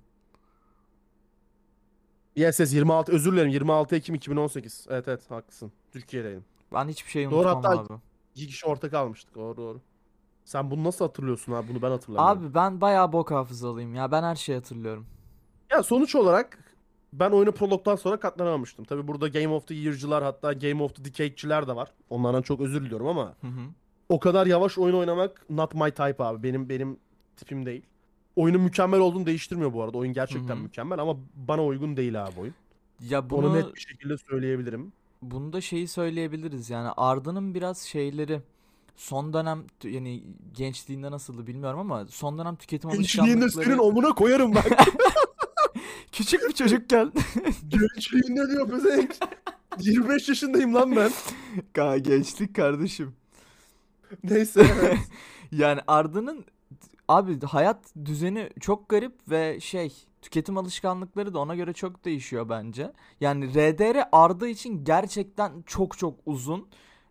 [2.36, 4.86] Yes, yes 26 özür dilerim 26 Ekim 2018.
[4.90, 5.72] Evet evet haklısın.
[5.92, 6.44] Türkiye'deyim.
[6.72, 8.00] Ben hiçbir şey Doğru, unutmam hatta- abi.
[8.34, 9.34] İki kişi ortak almıştık.
[9.34, 9.80] Doğru doğru.
[10.44, 11.68] Sen bunu nasıl hatırlıyorsun abi?
[11.68, 12.42] Bunu ben hatırlamıyorum.
[12.46, 14.10] Abi ben bayağı bok hafızalıyım ya.
[14.12, 15.06] Ben her şeyi hatırlıyorum.
[15.70, 16.58] Ya sonuç olarak
[17.12, 18.84] ben oyunu prologdan sonra katlanamamıştım.
[18.84, 21.92] Tabi burada Game of the Year'cılar hatta Game of the Decade'ciler de var.
[22.10, 23.60] Onlardan çok özür diliyorum ama Hı hı.
[24.08, 26.42] o kadar yavaş oyun oynamak not my type abi.
[26.42, 26.96] Benim benim
[27.36, 27.82] tipim değil.
[28.36, 29.98] Oyunun mükemmel olduğunu değiştirmiyor bu arada.
[29.98, 30.62] Oyun gerçekten Hı hı.
[30.62, 32.54] mükemmel ama bana uygun değil abi oyun.
[33.08, 34.92] Ya bunu Onu net bir şekilde söyleyebilirim.
[35.22, 38.40] bunu da şeyi söyleyebiliriz yani Arda'nın biraz şeyleri
[38.96, 40.22] son dönem yani
[40.54, 44.62] gençliğinde nasıldı bilmiyorum ama son dönem tüketim Gençliğinde alışkanlıkları senin omuna koyarım ben.
[46.12, 47.12] küçük bir çocukken
[47.68, 49.16] Gençliğinde diyor pezevenk.
[49.80, 51.10] 25 yaşındayım lan ben.
[51.74, 53.12] Ka- gençlik kardeşim.
[54.24, 54.66] Neyse.
[54.82, 54.98] evet.
[55.52, 56.44] Yani Arda'nın
[57.08, 62.92] abi hayat düzeni çok garip ve şey tüketim alışkanlıkları da ona göre çok değişiyor bence.
[63.20, 66.68] Yani RDR Arda için gerçekten çok çok uzun.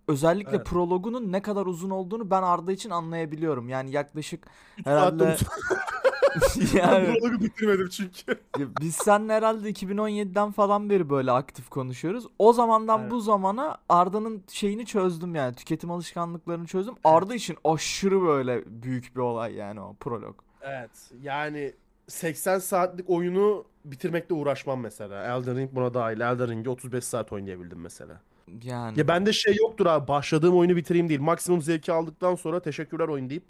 [0.07, 0.65] Özellikle Evet.
[0.65, 3.69] prologunun ne kadar uzun olduğunu ben Arda için anlayabiliyorum.
[3.69, 4.47] Yani yaklaşık
[4.83, 5.37] herhalde
[6.73, 8.23] yani prologu bitirmedim çünkü.
[8.59, 12.27] ya biz seninle herhalde 2017'den falan beri böyle aktif konuşuyoruz.
[12.39, 13.11] O zamandan Evet.
[13.11, 15.55] bu zamana Arda'nın şeyini çözdüm yani.
[15.55, 16.95] Tüketim alışkanlıklarını çözdüm.
[17.03, 20.35] Arda için aşırı böyle büyük bir olay yani o prolog.
[20.61, 21.73] Evet yani
[22.07, 25.23] 80 saatlik oyunu bitirmekle uğraşmam mesela.
[25.23, 26.19] Elden Ring buna dahil.
[26.19, 28.21] Elden Ring'i 35 saat oynayabildim mesela.
[28.63, 30.07] Yani Ya bende şey yoktur abi.
[30.07, 31.19] Başladığım oyunu bitireyim değil.
[31.19, 33.43] Maksimum zevki aldıktan sonra teşekkürler oyun deyip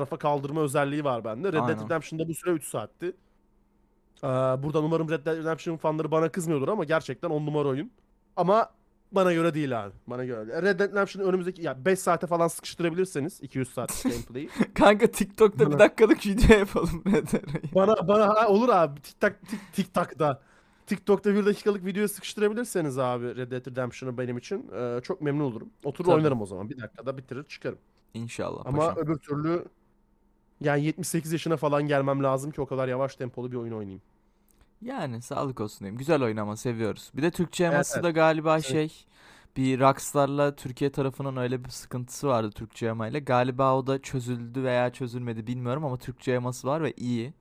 [0.00, 1.48] rafa kaldırma özelliği var bende.
[1.48, 1.84] Red Dead Aynen.
[1.84, 3.06] Redemption'da bu süre 3 saatti.
[4.24, 7.90] Ee, buradan umarım Red Dead Redemption fanları bana kızmıyordur ama gerçekten 10 numara oyun.
[8.36, 8.70] Ama
[9.12, 9.92] bana göre değil abi.
[10.06, 10.62] Bana göre değil.
[10.62, 14.48] Red Dead Redemption'ı önümüzdeki ya 5 saate falan sıkıştırabilirseniz 200 saat gameplay'i.
[14.74, 17.74] kanka TikTok'ta bir Bana- dakikalık video yapalım RDR'yi.
[17.74, 19.00] Bana bana ha, olur abi.
[19.00, 20.42] Tik tak tik tik tak da.
[20.86, 25.68] TikTok'ta bir dakikalık video sıkıştırabilirseniz abi Red Dead Redemption'ı benim için e, çok memnun olurum.
[25.84, 26.14] Oturur Tabii.
[26.16, 26.70] oynarım o zaman.
[26.70, 27.78] Bir dakikada bitirir çıkarım.
[28.14, 28.96] İnşallah Ama paşam.
[29.04, 29.64] öbür türlü
[30.60, 34.02] yani 78 yaşına falan gelmem lazım ki o kadar yavaş tempolu bir oyun oynayayım.
[34.82, 35.98] Yani sağlık olsun diyeyim.
[35.98, 37.10] Güzel oynama seviyoruz.
[37.16, 38.04] Bir de Türkçe Evet, yaması evet.
[38.04, 38.64] da galiba Evet.
[38.66, 39.04] şey
[39.56, 43.18] bir Rockstar'la Türkiye tarafının öyle bir sıkıntısı vardı Türkçe yamayla.
[43.20, 47.34] Galiba o da çözüldü veya çözülmedi bilmiyorum ama Türkçe yaması var ve iyi.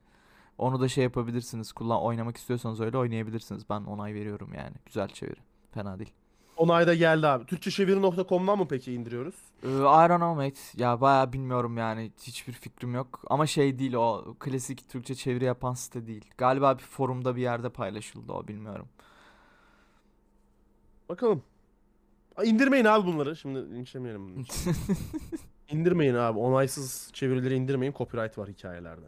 [0.58, 1.72] Onu da şey yapabilirsiniz.
[1.72, 3.70] Kullan oynamak istiyorsanız öyle oynayabilirsiniz.
[3.70, 4.76] Ben onay veriyorum yani.
[4.86, 5.40] Güzel çeviri.
[5.72, 6.14] Fena değil.
[6.58, 7.46] Onayda geldi abi.
[7.46, 9.36] Türkçeşeviri.com'dan mı peki indiriyoruz?
[9.64, 10.60] Ee, I don't know mate.
[10.84, 12.12] Ya bayağı bilmiyorum yani.
[12.24, 13.22] Hiçbir fikrim yok.
[13.28, 16.26] Ama şey değil o klasik Türkçe çeviri yapan site değil.
[16.38, 18.88] Galiba bir forumda bir yerde paylaşıldı o bilmiyorum.
[21.10, 21.44] Bakalım.
[22.38, 23.36] Aa, İndirmeyin abi bunları.
[23.36, 24.74] Şimdi linçlemeyelim bunun için.
[25.72, 26.40] İndirmeyin abi.
[26.40, 27.94] Onaysız çevirileri indirmeyin.
[27.98, 29.06] Copyright var hikayelerde.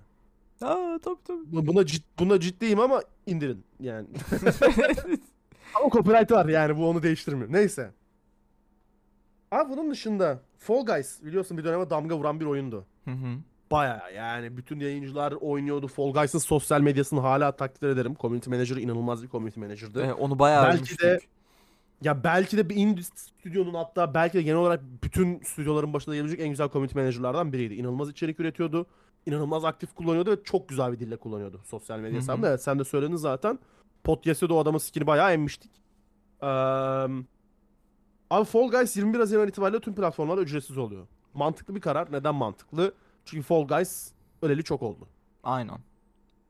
[0.62, 1.40] Aa tabii tabii.
[1.46, 4.08] Bu- Buna cid, buna ciddiyim ama indirin yani.
[5.76, 7.52] ama copyright var yani bu onu değiştirmiyor.
[7.54, 7.92] Neyse.
[9.52, 12.86] Abi bunun dışında Fall Guys biliyorsun bir döneme damga vuran bir oyundu.
[13.06, 13.38] Hı hı.
[13.72, 15.88] Baya yani bütün yayıncılar oynuyordu.
[15.88, 18.16] Fall Guys'ın sosyal medyasını hala takdir ederim.
[18.20, 20.02] Community Manager'ı inanılmaz bir community manager'dı.
[20.04, 21.20] Ee, onu bayağı Belki de-
[22.02, 26.40] Ya belki de bir indie stüdyonun hatta belki de genel olarak bütün stüdyoların başında gelebilecek
[26.46, 27.74] en güzel community manager'lardan biriydi.
[27.74, 28.86] İnanılmaz içerik üretiyordu.
[29.26, 32.50] İnanılmaz aktif kullanıyordu ve çok güzel bir dille kullanıyordu sosyal medya hesabında.
[32.50, 33.60] Evet sen de söyledin zaten.
[34.04, 35.72] Podcast'te de o adamın skin'i bayağı emmiştik.
[36.44, 36.48] Eee,
[38.30, 41.08] abi Fall Guys 21 Haziran itibariyle tüm platformlarda ücretsiz oluyor.
[41.34, 42.12] Mantıklı bir karar.
[42.12, 42.94] Neden mantıklı?
[43.26, 44.12] Çünkü Fall Guys
[44.42, 45.08] öleli çok oldu.
[45.44, 45.78] Aynen.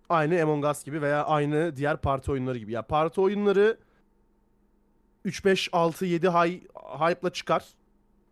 [0.09, 2.71] Aynı Among Us gibi veya aynı diğer parti oyunları gibi.
[2.71, 3.77] Ya parti oyunları
[5.25, 6.61] 3 5 6 7 hay
[6.99, 7.65] hype'la çıkar.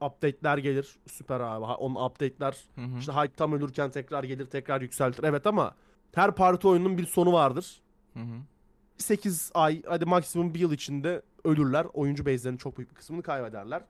[0.02, 0.96] Update'ler gelir.
[1.08, 1.66] Süper abi.
[1.66, 3.00] Onun update'ler Hı hı.
[3.00, 5.24] işte hype tam ölürken tekrar gelir, tekrar yükseltir.
[5.24, 5.76] Evet ama
[6.16, 7.82] her parti oyunun bir sonu vardır.
[8.14, 8.36] Hı hı.
[9.02, 11.88] 8 ay hadi maksimum bir yıl içinde ölürler.
[11.94, 13.84] Oyuncu base'lerinin çok büyük bir kısmını kaybederler.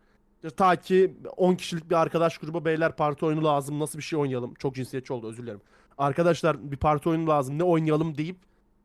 [0.58, 4.54] Ta ki 10 kişilik bir arkadaş grubu beyler parti oyunu lazım nasıl bir şey oynayalım.
[4.54, 5.62] Çok cinsiyetçi oldu özür dilerim.
[5.98, 8.38] Arkadaşlar bir parti oyunu lazım ne oynayalım deyip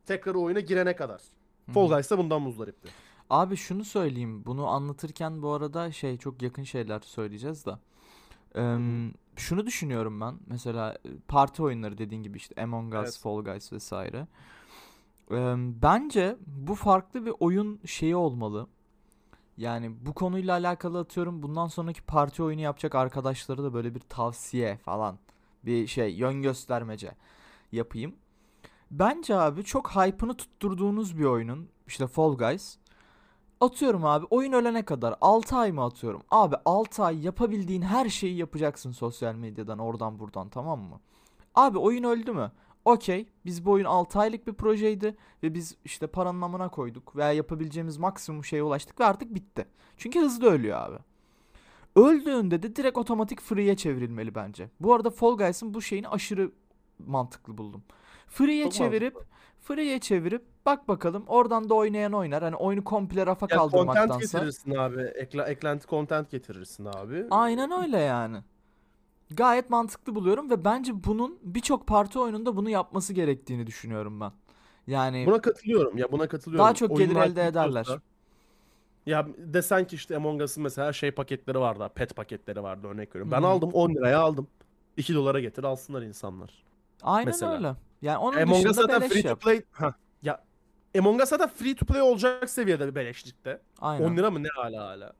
[0.07, 1.21] tekrar o oyuna girene kadar.
[1.67, 1.89] Hı Fall.
[1.89, 2.89] Guys da bundan muzdaripti.
[3.31, 4.45] Abi şunu söyleyeyim.
[4.47, 7.79] Bunu anlatırken bu arada şey çok yakın şeyler söyleyeceğiz da.
[8.57, 8.79] Eee,
[9.37, 10.35] şunu düşünüyorum ben.
[10.47, 13.19] Mesela e, parti oyunları dediğin gibi işte Among Us, Evet.
[13.19, 14.27] Fall Guys vesaire.
[15.83, 18.67] Bence bu farklı bir oyun şeyi olmalı.
[19.57, 24.77] Yani bu konuyla alakalı atıyorum bundan sonraki parti oyunu yapacak arkadaşlara da böyle bir tavsiye
[24.77, 25.19] falan
[25.65, 27.13] bir şey yön göstermece
[27.73, 28.15] yapayım.
[28.91, 32.79] Bence abi çok hype'ını tutturduğunuz bir oyunun işte Fall Guys
[33.61, 36.23] Atıyorum abi oyun ölene kadar 6 ay mı atıyorum?
[36.31, 41.01] Abi 6 ay yapabildiğin her şeyi yapacaksın sosyal medyadan oradan buradan tamam mı?
[41.55, 42.53] Abi oyun öldü mü?
[42.87, 47.33] Okey biz bu oyun 6 aylık bir projeydi ve biz işte paranın amına koyduk veya
[47.33, 49.67] yapabileceğimiz maksimum şeye ulaştık ve artık bitti.
[49.97, 50.97] Çünkü hızlı ölüyor abi.
[51.97, 54.71] Öldüğünde de direkt otomatik free'ye çevrilmeli bence.
[54.81, 56.51] Bu arada Fall Guys'ın bu şeyini aşırı
[57.07, 57.83] mantıklı buldum.
[58.27, 59.17] Free'ye Çok çevirip
[59.61, 62.43] free'ye çevirip bak bakalım oradan da oynayan oynar.
[62.43, 64.39] Hani oyunu komple rafa Ya content kaldırmaktansa.
[64.39, 65.03] getirirsin abi.
[65.03, 67.27] Ekla, eklenti content getirirsin abi.
[67.31, 68.37] Aynen öyle yani.
[69.31, 74.33] Gayet mantıklı buluyorum ve bence bunun birçok parti oyununda bunu yapması gerektiğini düşünüyorum ben.
[74.87, 75.99] Yani Buna katılıyorum.
[75.99, 76.65] Ya buna katılıyorum.
[76.65, 77.87] daha çok gelir Oyunlar elde ederler.
[79.07, 81.91] Ya desen ki işte Among Us'ın mesela şey paketleri vardı.
[81.95, 83.33] Pet paketleri vardı örnek veriyorum.
[83.33, 83.49] Ben Hı hı.
[83.49, 84.49] aldım 10 liraya aldım.
[84.97, 86.65] 2 dolara getir alsınlar insanlar.
[87.03, 87.55] Aynen mesela.
[87.55, 87.75] öyle.
[88.03, 89.63] Yani onun Among Us dışında zaten beleş free to play.
[89.73, 90.45] Ha, ya
[90.99, 93.61] Among Us zaten free to play olacak seviyede bir beleşlikte.
[93.81, 94.05] Aynen.
[94.05, 95.13] 10 lira mı ne hala hala.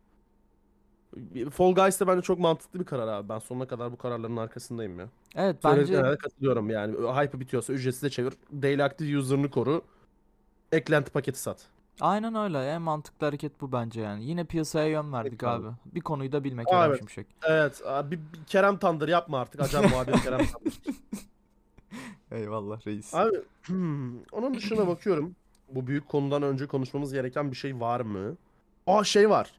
[1.51, 3.29] Fall Guys da bence çok mantıklı bir karar abi.
[3.29, 5.09] Ben sonuna kadar bu kararların arkasındayım ya.
[5.37, 6.97] Evet bence de katılıyorum yani.
[6.97, 8.33] Hype bitiyorsa ücretsize çevir.
[8.53, 9.83] Daily Active user'ını koru.
[10.73, 11.67] Eklenti paketi sat.
[12.01, 12.71] aynen öyle.
[12.71, 14.25] En mantıklı hareket bu bence yani.
[14.25, 15.67] Yine piyasaya yön verdik Peki abi.
[15.67, 15.75] abi.
[15.87, 16.99] Bir konuyu da bilmek Aa, evet.
[16.99, 17.27] Şimşek.
[17.43, 17.83] Evet.
[17.87, 19.61] Abi, Kerem Tandır yapma artık.
[19.61, 20.81] Acan muhabir Kerem Tandır.
[22.31, 23.15] Eyvallah reis.
[23.15, 25.37] Abi hmm, onun dışına bakıyorum.
[25.69, 28.37] Bu büyük konudan önce konuşmamız gereken bir şey var mı?
[28.87, 29.53] Aa şey var.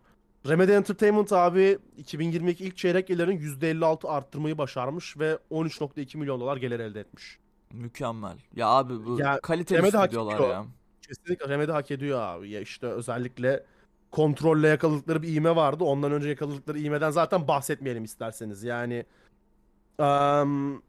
[0.48, 6.80] Remedy Entertainment abi 2022 ilk çeyrek yılların %56 arttırmayı başarmış ve 13.2 milyon dolar gelir
[6.80, 7.38] elde etmiş.
[7.74, 8.38] Mükemmel.
[8.56, 10.66] Ya abi bu Ya, kaliteli Remedy stüdyolar ya.
[11.02, 12.50] Kesinlikle Remedy hak ediyor abi.
[12.50, 13.64] Ya işte özellikle
[14.12, 15.84] kontrolle yakaladıkları bir iğme vardı.
[15.84, 18.64] Ondan önce yakaladıkları iğmeden zaten bahsetmeyelim isterseniz.
[18.64, 19.06] Yani
[20.00, 20.82] em,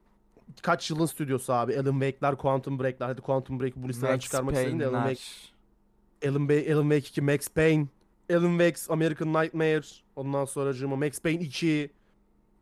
[0.63, 1.81] kaç yılın stüdyosu abi?
[1.81, 3.07] Alan Wake'ler, Quantum Break'ler.
[3.07, 6.31] Hadi Quantum Break'i bu listeden Max çıkarmak istedim de Alan Wake.
[6.31, 7.87] Alan, Bay, Alan Wake 2, Max Payne.
[8.31, 9.81] Alan Wake's American Nightmare.
[10.17, 11.91] Ondan sonra Max Payne 2.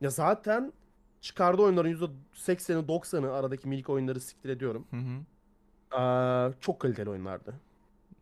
[0.01, 0.73] Ya zaten
[1.21, 4.87] çıkardığı oyunların %80'i 90'ı aradaki minik oyunları siktir ediyorum.
[4.91, 6.01] Hı hı.
[6.01, 7.55] Aa, çok kaliteli oyunlardı.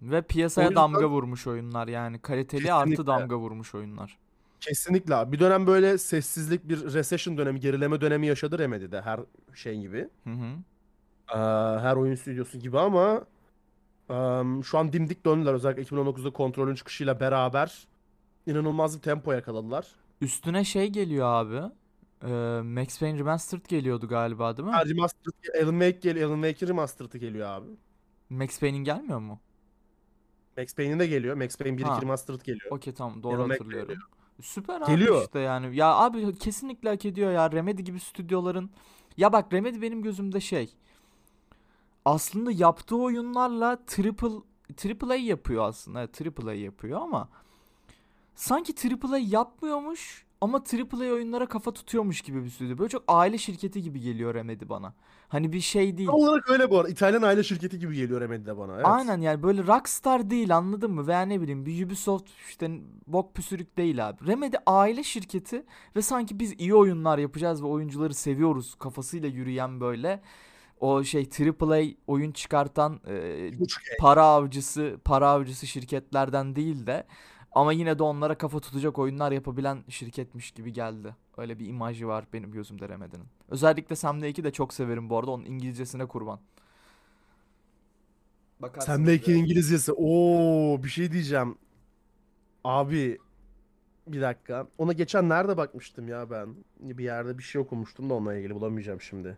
[0.02, 2.18] Ve piyasaya yüzden- damga vurmuş oyunlar yani.
[2.18, 3.12] Kaliteli artı Kesinlikle.
[3.12, 4.18] damga vurmuş oyunlar.
[4.60, 5.32] Kesinlikle.
[5.32, 9.20] Bir dönem böyle sessizlik bir recession dönemi, gerileme dönemi yaşadı Remedy'de her
[9.54, 10.08] şey gibi.
[10.24, 10.46] Hı hı.
[11.30, 11.36] Ee,
[11.80, 13.24] her oyun stüdyosu gibi ama
[14.10, 15.54] em, şu an dimdik döndüler.
[15.54, 17.86] Özellikle 2019'da kontrolün çıkışıyla beraber
[18.46, 19.86] inanılmaz bir tempo yakaladılar.
[20.20, 21.60] Üstüne şey geliyor abi.
[22.24, 24.74] Ee, Max Payne Remastered geliyordu galiba değil mi?
[24.74, 26.30] Ha, remastered, Alan Wake geliyor.
[26.30, 27.66] Alan Wake'in remastered'ı geliyor abi.
[28.30, 29.40] Max Payne'in gelmiyor mu?
[30.58, 31.36] Max Payne'in de geliyor.
[31.36, 31.94] Max Payne 1 Ha.
[31.96, 32.70] 2 remastered geliyor.
[32.70, 33.94] Okey tamam doğru Alan hatırlıyorum.
[34.42, 35.22] Süper abi Geliyor.
[35.24, 35.76] işte yani.
[35.76, 37.52] Ya abi kesinlikle hak ediyor ya.
[37.52, 38.70] Remedy gibi stüdyoların.
[39.16, 40.74] Ya bak Remedy benim gözümde şey.
[42.04, 44.28] Aslında yaptığı oyunlarla triple
[44.76, 46.06] triple A yapıyor aslında.
[46.06, 47.28] Triple A yapıyor ama
[48.34, 52.78] sanki triple A yapmıyormuş ama triple A oyunlara kafa tutuyormuş gibi bir stüdyo.
[52.78, 54.94] Böyle çok aile şirketi gibi geliyor Remedy bana.
[55.28, 56.08] Hani bir şey değil.
[56.08, 56.88] Tam olarak öyle bu arada.
[56.88, 58.74] İtalyan aile şirketi gibi geliyor Remedy'de bana.
[58.74, 58.86] Evet.
[58.86, 61.06] Aynen yani böyle Rockstar değil anladın mı?
[61.06, 62.70] Veya ne bileyim bir Ubisoft işte
[63.06, 64.26] bok püsürük değil abi.
[64.26, 65.64] Remedy aile şirketi
[65.96, 70.20] ve sanki biz iyi oyunlar yapacağız ve oyuncuları seviyoruz kafasıyla yürüyen böyle
[70.80, 71.28] o şey
[71.60, 73.50] AAA oyun çıkartan e,
[73.98, 77.06] para avcısı para avcısı şirketlerden değil de
[77.52, 81.16] ama yine de onlara kafa tutacak oyunlar yapabilen şirketmiş gibi geldi.
[81.36, 83.26] Öyle bir imajı var benim gözümde Remedy'nin.
[83.48, 85.30] Özellikle Sam Lake'i de çok severim bu arada.
[85.30, 86.40] Onun İngilizcesine kurban.
[88.60, 89.42] Bakarsınız Sam bir Lake'in ara.
[89.42, 89.92] İngilizcesi.
[89.92, 91.58] Oo bir şey diyeceğim.
[92.64, 93.18] Abi
[94.06, 94.66] bir dakika.
[94.78, 96.54] Ona geçen nerede bakmıştım ya ben?
[96.80, 99.36] Bir yerde bir şey okumuştum da onunla ilgili bulamayacağım şimdi.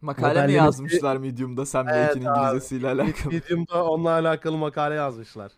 [0.00, 2.38] Makale mi Modellemesi- yazmışlar Medium'da Sam Evet Lake'in abi.
[2.38, 3.32] İngilizcesiyle alakalı?
[3.32, 5.52] Medium'da onunla alakalı makale yazmışlar.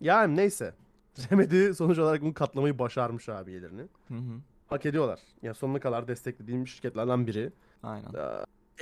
[0.00, 0.74] Yani neyse.
[1.32, 3.82] Remedy sonuç olarak bunu katlamayı başarmış abilerini.
[4.08, 4.40] Hı hı.
[4.66, 5.20] Hak ediyorlar.
[5.42, 7.52] Yani sonuna kadar desteklediğim şirketlerden biri.
[7.82, 8.08] Aynen.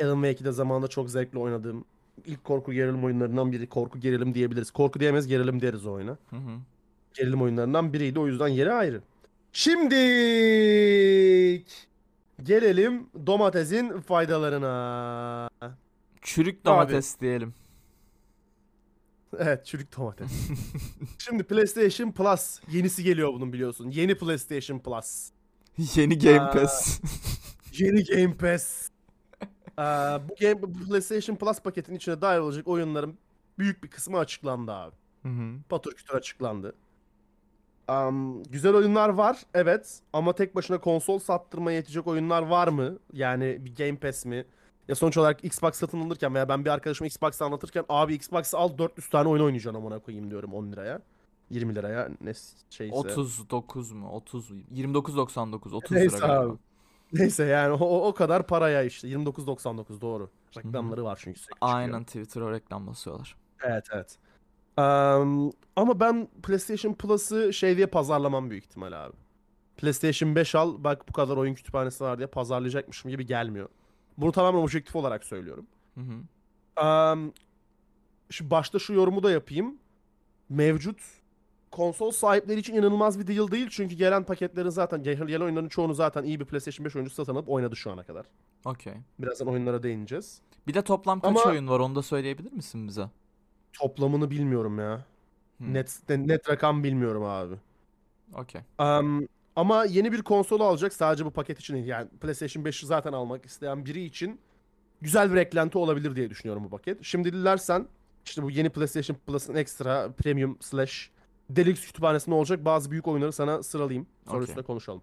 [0.03, 1.85] Alan Wake'i de zamanında çok zevkle oynadığım
[2.27, 3.67] ilk korku gerilim oyunlarından biri.
[3.69, 4.71] Korku gerilim diyebiliriz.
[4.71, 6.17] Korku diyemeyiz gerilim deriz o oyuna.
[6.31, 6.59] Hı hı.
[7.15, 8.19] Gerilim oyunlarından biriydi.
[8.19, 9.01] O yüzden yeri ayrı.
[9.53, 9.95] Şimdi
[12.43, 15.49] gelelim domatesin faydalarına.
[16.23, 17.55] Çürük domates diyelim.
[19.39, 20.31] Evet çürük domates.
[21.19, 23.91] Şimdi PlayStation Plus yenisi geliyor bunun biliyorsun.
[23.91, 25.31] Yeni PlayStation Plus.
[25.97, 26.51] Yeni Game Aa.
[26.51, 27.01] Pass.
[27.79, 28.89] Yeni Game Pass.
[29.79, 29.83] Ee,
[30.29, 33.19] bu Game bu PlayStation Plus paketin içine dahil olacak oyunların
[33.59, 34.95] büyük bir kısmı açıklandı abi.
[35.23, 35.57] Hı hı.
[35.69, 36.75] Patır kütür açıklandı.
[37.89, 42.99] Am, güzel oyunlar var evet ama tek başına konsol sattırmaya yetecek oyunlar var mı?
[43.13, 44.45] Yani bir Game Pass mi?
[44.89, 48.79] Ya sonuç olarak Xbox satın alırken veya ben bir arkadaşıma Xbox'ı anlatırken abi Xbox'ı al
[48.79, 51.01] 400 tane oyun oynayacaksın amına koyayım diyorum 10 liraya.
[51.51, 52.33] 20 liraya ne
[52.71, 52.95] şeyse.
[52.95, 54.11] 39 mu?
[54.11, 56.59] 30 29.99 30 Neyse lira abi.
[57.13, 60.31] Neyse yani o, o kadar paraya işte 29.99 doğru.
[60.57, 61.41] Reklamları var çünkü.
[61.61, 63.37] Aynen Twitter'a reklam basıyorlar.
[63.63, 64.19] Evet evet.
[64.77, 69.17] Am, ama ben PlayStation Plus'ı şey diye pazarlamam büyük ihtimal abi.
[69.77, 73.69] PlayStation 5 al bak bu kadar oyun kütüphanesi var diye pazarlayacakmışım gibi gelmiyor.
[74.19, 75.67] Bunu tamamen objektif olarak söylüyorum.
[75.95, 76.85] Hı hı.
[76.87, 77.33] Am,
[78.31, 79.79] şu başta şu yorumu da yapayım.
[80.49, 81.01] Mevcut
[81.71, 83.69] konsol sahipleri için inanılmaz bir deal değil.
[83.71, 87.49] Çünkü gelen paketlerin zaten gelen oyunların çoğunu zaten iyi bir PlayStation 5 oyuncusu satın alıp
[87.49, 88.27] oynadı şu ana kadar.
[88.65, 88.95] Okey.
[89.19, 90.41] Birazdan oyunlara değineceğiz.
[90.67, 93.09] Bir de toplam kaç Ama- oyun var onu da söyleyebilir misin bize?
[93.79, 95.05] Toplamını bilmiyorum ya.
[95.59, 95.75] Hı.
[95.75, 97.55] Net net rakam bilmiyorum abi.
[98.35, 98.61] Okey.
[98.79, 101.87] Am, ama yeni bir konsol alacak sadece bu paket için değil.
[101.87, 104.41] Yani PlayStation 5'i zaten almak isteyen biri için
[105.01, 106.99] güzel bir eklenti olabilir diye düşünüyorum bu paket.
[107.03, 107.87] Şimdi dilersen
[108.27, 111.11] işte bu yeni PlayStation Plus'ın ekstra premium slash
[111.51, 114.07] deluxe kütüphanesinde olacak bazı büyük oyunları sana sıralayayım.
[114.31, 115.03] Sonra üstüne konuşalım.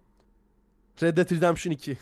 [1.02, 1.98] Red Dead Redemption 2,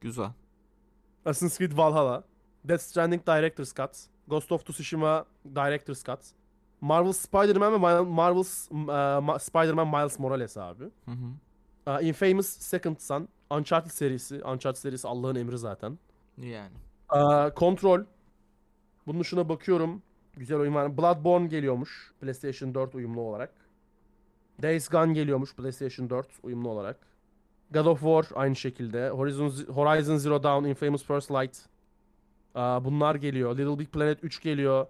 [0.00, 0.30] Güzel.
[1.24, 2.24] Assassin's Creed Valhalla,
[2.64, 3.90] Death Stranding Director's Cut,
[4.28, 6.20] Ghost of Tsushima Director's Cut,
[6.80, 10.84] Marvel Spider-Man ve Mar- Marvel's uh, Ma- Spider-Man Miles Morales abi.
[11.04, 11.96] Hı hı.
[12.00, 14.34] Uh, Infamous Second Son, Uncharted serisi.
[14.44, 15.98] Uncharted serisi Allah'ın emri zaten.
[16.38, 16.72] Yani.
[17.14, 18.04] Uh, Control.
[19.06, 20.02] Bunun şuna bakıyorum.
[20.36, 20.98] Güzel oyun var.
[20.98, 23.50] Bloodborne geliyormuş PlayStation 4 uyumlu olarak.
[24.62, 26.96] Days Gone geliyormuş PlayStation 4 uyumlu olarak.
[27.70, 29.10] God of War aynı şekilde.
[29.10, 31.58] Horizon, Horizon Zero Dawn, Infamous First Light.
[32.58, 33.58] Uh, bunlar geliyor.
[33.58, 34.86] Little Big Planet 3 geliyor.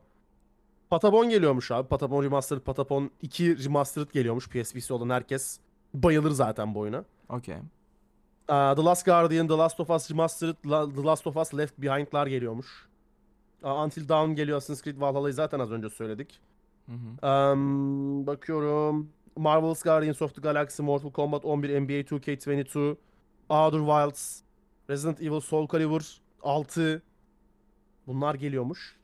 [0.90, 1.88] Patapon geliyormuş abi.
[1.88, 4.48] Patapon Remastered, Patapon 2 Remastered geliyormuş.
[4.48, 5.58] PSP'si olan herkes
[5.94, 7.04] bayılır zaten bu oyuna.
[7.28, 7.54] Okey.
[8.48, 11.78] Aa, The Last Guardian, The Last of Us Remastered, La- The Last of Us Left
[11.78, 12.66] Behind'lar geliyormuş.
[13.62, 14.56] Aa, Until Dawn geliyor.
[14.56, 16.40] Assassin's Creed Valhalla'yı zaten az önce söyledik.
[16.86, 17.26] Hı hı.
[17.28, 19.08] Am, bakıyorum.
[19.36, 22.96] Marvel's Guardians of the Galaxy, Mortal Kombat 11, NBA 2K22,
[23.48, 24.40] Outer Wilds,
[24.90, 26.02] Resident Evil Soul Calibur
[26.42, 27.02] 6.
[28.08, 28.96] Bunlar geliyormuş.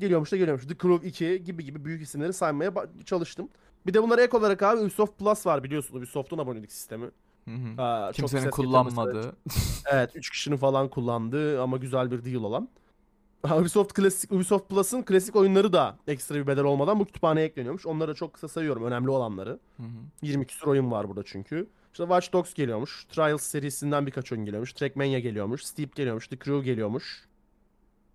[0.00, 0.66] Geliyormuş da geliyormuş.
[0.66, 2.72] The Crew 2 gibi gibi büyük isimleri saymaya
[3.04, 3.48] çalıştım.
[3.86, 5.98] Bir de bunlara ek olarak abi Ubisoft Plus var biliyorsun.
[5.98, 7.10] Ubisoft'un abonelik sistemi.
[7.44, 7.82] Hı hı.
[7.82, 9.36] Aa, Kimsenin kullanmadığı.
[9.92, 12.68] Evet 3 kişinin falan kullandığı ama güzel bir deal olan.
[13.44, 17.86] Ubisoft klasik Ubisoft Plus'ın klasik oyunları da ekstra bir bedel olmadan bu kütüphaneye ekleniyormuş.
[17.86, 18.84] Onları da çok kısa sayıyorum.
[18.84, 19.58] Önemli olanları.
[19.76, 19.86] Hı hı.
[20.22, 21.66] 20 küsur oyun var burada çünkü.
[21.92, 23.04] İşte Watch Dogs geliyormuş.
[23.04, 24.72] Trials serisinden birkaç oyun geliyormuş.
[24.72, 25.64] Trackmania geliyormuş.
[25.64, 26.28] Steep geliyormuş.
[26.28, 27.26] The Crew geliyormuş.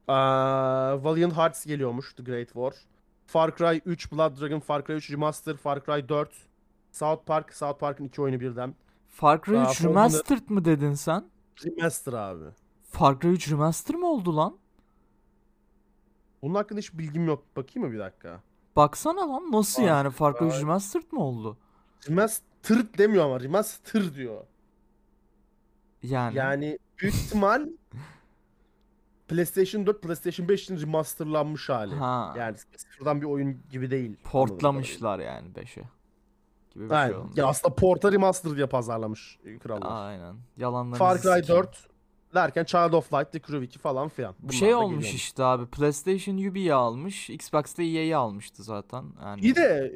[0.07, 2.13] Valiant Hearts geliyormuş.
[2.13, 2.73] The Great War.
[3.27, 6.29] Far Cry 3, Blood Dragon, Far Cry 3 Remaster, Far Cry 4.
[6.91, 8.75] South Park, South Park'ın iki oyunu birden.
[9.09, 11.25] Far Cry Aa, 3 Formula- Remastered mı dedin sen?
[11.65, 12.43] Remaster abi.
[12.89, 14.57] Far Cry 3 Remaster mı oldu lan?
[16.41, 17.43] Bunun hakkında hiç bilgim yok.
[17.55, 18.41] Bakayım mı bir dakika?
[18.75, 21.57] Baksana lan nasıl Far yani Far Cry 3 Cry- Remastered mı oldu?
[22.09, 24.41] Remaster demiyor ama remaster diyor.
[26.03, 27.67] Yani, Yani büyük ihtimal
[29.35, 31.95] PlayStation 4, PlayStation 5 için remasterlanmış hali.
[31.95, 34.15] ha Yani sıfırdan bir oyun gibi değil.
[34.23, 35.83] portlamışlar yani 5'e.
[36.73, 37.13] Gibi bir şey Aynen.
[37.15, 37.37] olmuş.
[37.37, 40.07] Ya aslında porta remaster diye pazarlamış krallar.
[40.07, 40.35] Aynen.
[40.57, 41.61] Yalanlarınızı Far Cry sikeyim.
[41.63, 41.87] 4
[42.33, 44.35] derken Child of Light, The Crew 2 falan filan.
[44.39, 45.13] Bir şey olmuş geliyormuş.
[45.21, 45.65] işte abi.
[45.65, 47.29] PlayStation Ubi'yi almış.
[47.29, 49.05] Xbox'ta EA'yi almıştı zaten.
[49.23, 49.91] Yani İyi de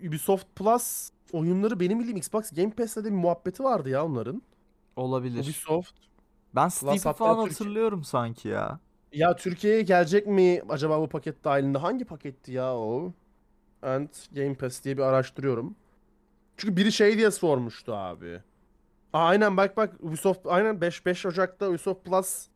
[0.00, 4.42] e, Ubisoft Plus oyunları benim bildiğim Xbox Game Pass'te de bir muhabbeti vardı ya onların.
[4.96, 5.44] olabilir.
[5.44, 5.94] Ubisoft.
[6.54, 8.78] Ben Steve'i hatta falan Türkiye- hatırlıyorum sanki ya.
[9.12, 11.78] Ya Türkiye'ye gelecek mi acaba bu paket dahilinde?
[11.78, 13.12] Hangi paketti ya o?
[13.82, 15.76] And Game Pass diye bir araştırıyorum.
[16.56, 18.42] Çünkü biri şey diye sormuştu abi.
[19.12, 22.46] Aa, aynen bak bak Ubisoft aynen 5 5 Ocak'ta Ubisoft Plus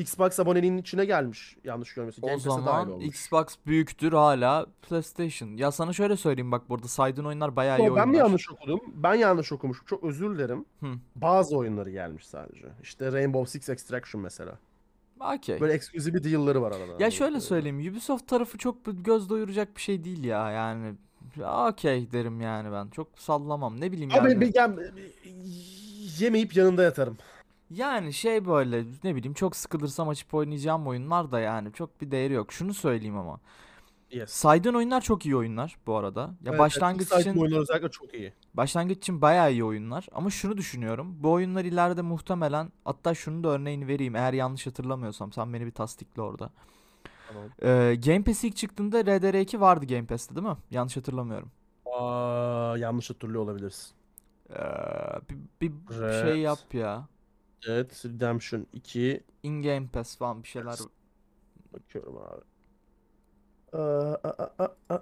[0.00, 1.56] Xbox aboneliğinin içine gelmiş.
[1.64, 2.22] Yanlış görmüyorsun.
[2.22, 3.00] Game O zaman.
[3.00, 5.56] Xbox büyüktür hala PlayStation.
[5.56, 8.26] Ya sana şöyle söyleyeyim bak burada saydığın oyunlar bayağı iyi Yo, ben mi oyunlar.
[8.26, 8.80] yanlış okudum?
[8.94, 9.86] Ben yanlış okumuşum.
[9.86, 10.64] Çok özür dilerim.
[10.80, 10.86] Hı.
[11.16, 12.66] Bazı oyunları gelmiş sadece.
[12.82, 14.58] İşte Rainbow Six Extraction mesela.
[15.36, 15.60] Okey.
[15.60, 17.04] Böyle ekskluzif bir deal'ları var arada.
[17.04, 20.94] Ya şöyle söyleyeyim Ubisoft tarafı çok göz doyuracak bir şey değil ya yani.
[21.68, 22.88] Okey derim yani ben.
[22.88, 23.80] Çok sallamam.
[23.80, 24.40] Ne bileyim Abi yani.
[24.40, 24.92] ben, ben-
[26.18, 27.18] yemeyip yanında yatarım.
[27.70, 32.32] Yani şey böyle ne bileyim çok sıkılırsam açıp oynayacağım oyunlar da yani çok bir değeri
[32.32, 32.52] yok.
[32.52, 33.40] Şunu söyleyeyim ama.
[34.10, 34.30] Yes.
[34.30, 36.20] Saydığın oyunlar çok iyi oyunlar bu arada.
[36.20, 38.32] Ya Evet, başlangıç saydığım için oyunlar özellikle çok iyi.
[38.54, 41.16] başlangıç için bayağı iyi oyunlar ama şunu düşünüyorum.
[41.22, 45.70] Bu oyunlar ileride muhtemelen hatta şunu da örneğini vereyim eğer yanlış hatırlamıyorsam sen beni bir
[45.70, 46.50] tasdikle orada.
[47.28, 47.44] Tamam.
[47.62, 50.56] Ee, Game Pass ilk çıktığında RDR2 vardı Game Pass'te değil mi?
[50.70, 51.50] Yanlış hatırlamıyorum.
[51.86, 53.92] Aa, yanlış hatırlıyor olabiliriz.
[54.50, 54.54] Ee,
[55.30, 56.24] bir, bir Evet.
[56.26, 57.08] şey yap ya.
[57.68, 60.78] Evet, Redemption 2 In Game Pass falan bir şeyler.
[61.72, 62.42] bakıyorum abi.
[63.72, 64.98] Aa, aa, aa, aa.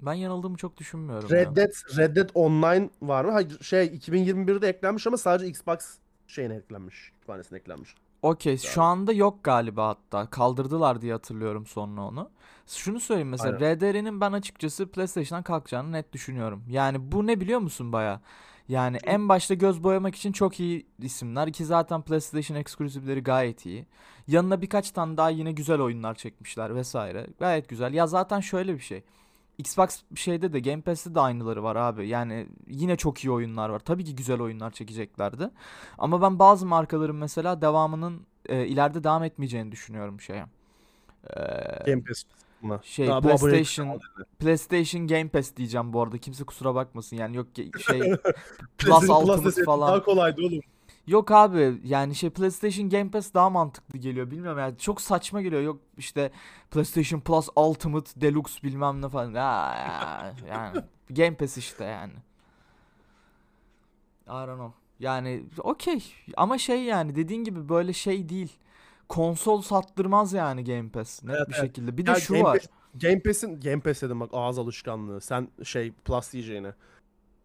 [0.00, 1.30] Ben yanıldığımı çok düşünmüyorum.
[1.30, 3.32] Red Dead Red Dead Online var mı?
[3.32, 5.78] Hayır, şey 2021'de eklenmiş ama sadece Xbox
[6.26, 7.10] şeyine eklenmiş.
[7.12, 7.94] Kütüphanesine eklenmiş.
[8.22, 10.30] Okey şu anda yok galiba hatta.
[10.30, 12.30] Kaldırdılar diye hatırlıyorum sonra onu.
[12.66, 13.76] Şunu söyleyeyim mesela Aynen.
[13.76, 16.64] RDR'nin ben açıkçası PlayStation'dan kalkacağını net düşünüyorum.
[16.68, 18.20] Yani bu ne biliyor musun baya?
[18.68, 23.86] Yani en başta göz boyamak için çok iyi isimler ki zaten PlayStation eksklusivleri gayet iyi.
[24.26, 27.26] Yanına birkaç tane daha yine güzel oyunlar çekmişler vesaire.
[27.38, 27.94] Gayet güzel.
[27.94, 29.02] Ya zaten şöyle bir şey.
[29.58, 32.08] Xbox şeyde de Game Pass'te de aynıları var abi.
[32.08, 33.78] Yani yine çok iyi oyunlar var.
[33.78, 35.50] Tabii ki güzel oyunlar çekeceklerdi.
[35.98, 40.46] Ama ben bazı markaların mesela devamının e, ileride devam etmeyeceğini düşünüyorum şeye.
[41.36, 41.40] Ee,
[41.86, 42.24] Game Pass.
[42.62, 42.80] Buna.
[42.82, 44.00] şey Daha bu PlayStation.
[44.38, 46.18] PlayStation Game Pass diyeceğim bu arada.
[46.18, 47.16] Kimse kusura bakmasın.
[47.16, 47.98] Yani yok ge- şey
[48.78, 49.88] Plus PlayStation Plus deseydim falan.
[49.88, 50.60] Daha kolaydı oğlum.
[51.06, 54.30] Yok abi yani şey PlayStation Game Pass daha mantıklı geliyor.
[54.30, 55.62] Bilmiyorum yani çok saçma geliyor.
[55.62, 56.30] Yok işte
[56.70, 59.34] PlayStation Plus Ultimate Deluxe bilmem ne falan.
[59.34, 62.12] Ha, ya, yani Game Pass işte yani.
[64.26, 64.72] I don't know.
[65.00, 66.04] Yani okey
[66.36, 68.52] ama şey yani dediğin gibi böyle şey değil.
[69.08, 71.64] Konsol sattırmaz yani Game Pass net Evet, bir evet.
[71.66, 71.96] şekilde.
[71.98, 72.56] Bir de Ya şu Game var.
[72.56, 75.20] Pass- Game Pass'in Game Pass dedim bak ağız alışkanlığı.
[75.20, 76.74] Sen şey Plus diyeceğine.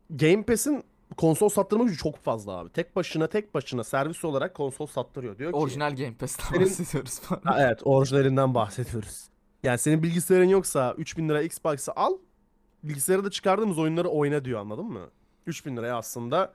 [0.09, 0.83] Game Pass'in
[1.17, 2.69] konsol sattırma gücü çok fazla abi.
[2.69, 5.37] Tek başına tek başına servis olarak konsol sattırıyor.
[5.37, 7.41] Diyor ki Orijinal Game Pass'ten Senin- bahsediyoruz falan.
[7.43, 9.27] Ha, evet orijinalinden bahsediyoruz.
[9.63, 12.17] Yani senin bilgisayarın yoksa 3000 lira Xbox'ı al.
[12.83, 15.09] Bilgisayara da çıkardığımız oyunları oyna diyor anladın mı?
[15.47, 16.53] 3000 liraya aslında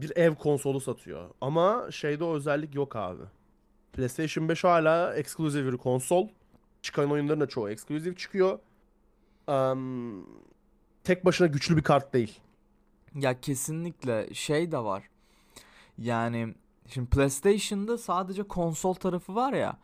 [0.00, 1.30] bir ev konsolu satıyor.
[1.40, 3.22] Ama şeyde o özellik yok abi.
[3.94, 6.28] PlayStation 5 hala eksklusif bir konsol.
[6.82, 8.58] Çıkan oyunların da çoğu eksklusif çıkıyor.
[9.46, 10.26] Am,
[11.04, 12.40] tek başına güçlü bir kart değil.
[13.14, 15.08] Ya kesinlikle şey de var.
[15.98, 16.54] Yani
[16.88, 19.76] şimdi PlayStation'da sadece konsol tarafı var ya.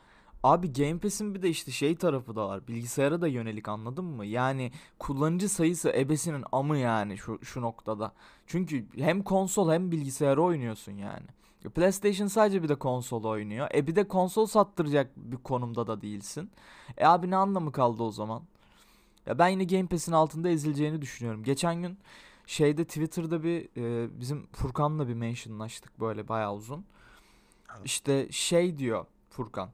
[0.42, 2.68] Abi Game Pass'in bir de işte şey tarafı da var.
[2.68, 4.26] Bilgisayara da yönelik anladın mı?
[4.26, 8.12] Yani kullanıcı sayısı ebesinin amı yani şu şu noktada.
[8.46, 11.26] Çünkü hem konsol hem bilgisayara oynuyorsun yani.
[11.68, 13.68] PlayStation sadece bir de konsol oynuyor.
[13.74, 16.50] E bir de konsol sattıracak bir konumda da değilsin.
[16.96, 18.42] E abi ne anlamı kaldı o zaman?
[19.26, 21.44] Ya ben yine Game Pass'in altında ezileceğini düşünüyorum.
[21.44, 21.98] Geçen gün
[22.46, 26.84] şeyde Twitter'da bir e, bizim Furkan'la bir mentionlaştık böyle bayağı uzun.
[27.84, 29.70] İşte şey diyor Furkan.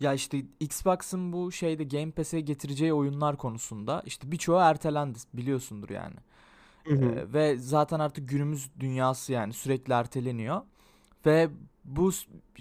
[0.00, 6.16] Ya işte Xbox'ın bu şeyde Game Pass'e getireceği oyunlar konusunda işte birçoğu ertelendi biliyorsundur yani.
[6.84, 7.04] Hı hı.
[7.04, 10.62] Ee, ve zaten artık günümüz dünyası yani sürekli erteleniyor.
[11.26, 11.48] Ve
[11.84, 12.12] bu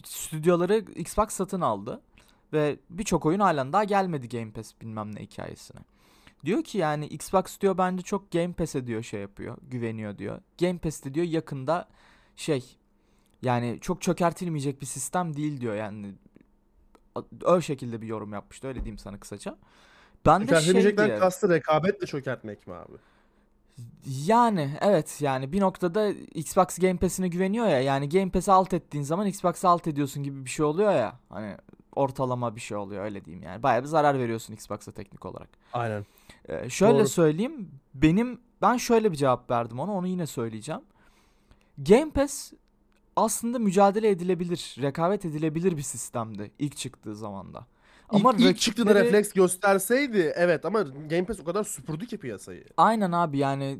[0.03, 2.01] stüdyoları Xbox satın aldı.
[2.53, 5.79] Ve birçok oyun halen daha gelmedi Game Pass bilmem ne hikayesine.
[6.45, 10.41] Diyor ki yani Xbox diyor bence çok Game Pass'e diyor şey yapıyor, güveniyor diyor.
[10.59, 11.87] Game Pass'te diyor yakında
[12.35, 12.77] şey
[13.41, 16.13] yani çok çökertilmeyecek bir sistem değil diyor yani.
[17.45, 19.57] Öyle şekilde bir yorum yapmıştı öyle diyeyim sana kısaca.
[20.25, 21.19] Ben de şey diye...
[21.19, 22.97] kastı rekabetle çökertmek mi abi?
[24.05, 29.03] Yani evet yani bir noktada Xbox Game Pass'ine güveniyor ya yani Game Pass'i alt ettiğin
[29.03, 31.57] zaman Xbox'ı alt ediyorsun gibi bir şey oluyor ya hani
[31.95, 35.49] ortalama bir şey oluyor öyle diyeyim yani bayağı bir zarar veriyorsun Xbox'a teknik olarak.
[35.73, 36.05] Aynen.
[36.49, 37.07] Ee, şöyle Doğru.
[37.07, 40.81] söyleyeyim benim ben şöyle bir cevap verdim ona onu yine söyleyeceğim.
[41.77, 42.53] Game Pass
[43.15, 47.65] aslında mücadele edilebilir, rekabet edilebilir bir sistemdi ilk çıktığı zamanda.
[48.13, 52.17] Ama ilk, ilk çıktığında rakipleri- refleks gösterseydi evet ama Game Pass o kadar süpürdü ki
[52.17, 52.63] piyasayı.
[52.77, 53.79] Aynen abi yani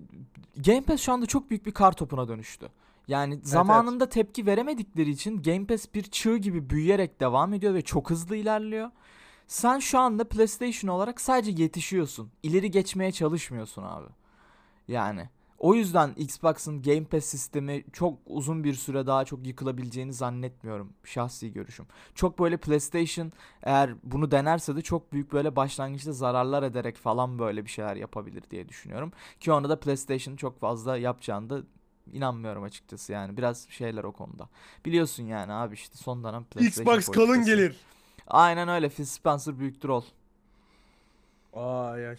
[0.66, 2.70] Game Pass şu anda çok büyük bir kar topuna dönüştü.
[3.08, 8.10] Yani zamanında tepki veremedikleri için Game Pass bir çığ gibi büyüyerek devam ediyor ve çok
[8.10, 8.92] hızlı ilerliyor.
[9.48, 12.32] Sen şu anda PlayStation olarak sadece yetişiyorsun.
[12.44, 14.08] İleri geçmeye çalışmıyorsun abi.
[14.88, 15.30] Yani
[15.64, 20.94] o yüzden Xbox'ın Game Pass sistemi çok uzun bir süre daha çok yıkılabileceğini zannetmiyorum.
[21.04, 21.86] Şahsi görüşüm.
[22.16, 27.66] Çok böyle PlayStation eğer bunu denerse de çok büyük böyle başlangıçta zararlar ederek falan böyle
[27.66, 29.12] bir şeyler yapabilir diye düşünüyorum.
[29.40, 31.62] Ki onu da PlayStation çok fazla yapacağını da
[32.14, 33.38] inanmıyorum açıkçası yani.
[33.38, 34.50] Biraz şeyler o konuda.
[34.86, 37.56] Biliyorsun yani abi işte son dönem PlayStation Xbox kalın politikası.
[37.56, 37.76] gelir.
[38.28, 38.90] Aynen öyle.
[38.90, 40.04] Phil Spencer büyüktür ol.
[41.54, 42.18] Ay ay.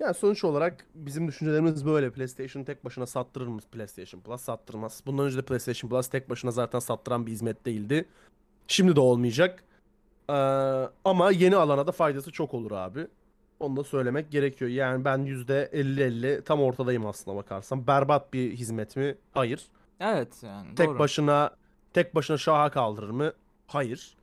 [0.00, 2.10] Yani sonuç olarak bizim düşüncelerimiz böyle.
[2.10, 3.60] PlayStation tek başına sattırır mı?
[3.72, 5.02] PlayStation Plus sattırmaz.
[5.06, 8.04] Bundan önce de PlayStation Plus tek başına zaten sattıran bir hizmet değildi.
[8.68, 9.64] Şimdi de olmayacak.
[10.30, 10.32] Ee,
[11.04, 13.06] ama yeni alana da faydası çok olur abi.
[13.60, 14.70] Onu da söylemek gerekiyor.
[14.70, 17.86] Yani ben %50-50 tam ortadayım aslına bakarsam.
[17.86, 19.14] Berbat bir hizmet mi?
[19.32, 19.66] Hayır.
[20.00, 20.98] Evet yani Tek doğru.
[20.98, 21.50] başına
[21.92, 23.32] tek başına şaha kaldırır mı?
[23.66, 24.16] Hayır.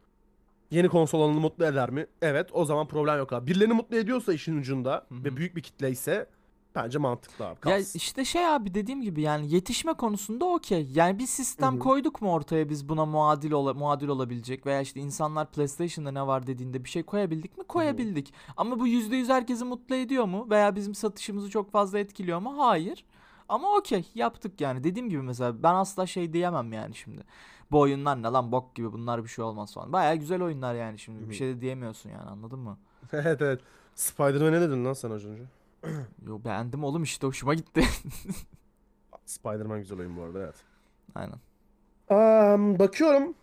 [0.72, 2.08] Yeni konsol alanını mutlu eder mi?
[2.22, 2.50] Evet.
[2.54, 3.48] O zaman problem yok abi.
[3.48, 5.24] Birilerini mutlu ediyorsa işin ucunda Hı hı.
[5.24, 6.30] ve büyük bir kitle ise
[6.76, 7.56] bence mantıklı abi.
[7.56, 7.98] Ya Kalsın.
[8.00, 10.88] işte şey abi dediğim gibi yani yetişme konusunda okey.
[10.94, 11.80] Yani bir sistem Hı hı.
[11.80, 16.48] koyduk mu ortaya biz buna muadil ola, muadil olabilecek veya işte insanlar PlayStation'da ne var
[16.48, 17.64] dediğinde bir şey koyabildik mi?
[17.64, 18.34] Koyabildik.
[18.58, 20.48] Ama bu %100 herkesi mutlu ediyor mu?
[20.50, 22.56] Veya bizim satışımızı çok fazla etkiliyor mu?
[22.58, 23.06] Hayır.
[23.50, 24.84] Ama okey yaptık yani.
[24.84, 27.22] Dediğim gibi mesela ben asla şey diyemem yani şimdi.
[27.76, 29.94] Bu oyunlar ne lan bok gibi bunlar bir şey olmaz falan.
[29.94, 31.30] Baya güzel oyunlar yani şimdi.
[31.30, 32.78] Bir şey de diyemiyorsun yani anladın mı?
[33.14, 33.60] evet evet.
[33.96, 35.44] Spider-Man'e ne dedin lan sen az önce?
[36.28, 37.84] Yo beğendim oğlum işte hoşuma gitti.
[39.26, 40.56] Spider-Man güzel oyun bu arada evet.
[41.16, 41.40] Aynen.
[42.10, 43.36] Am, bakıyorum.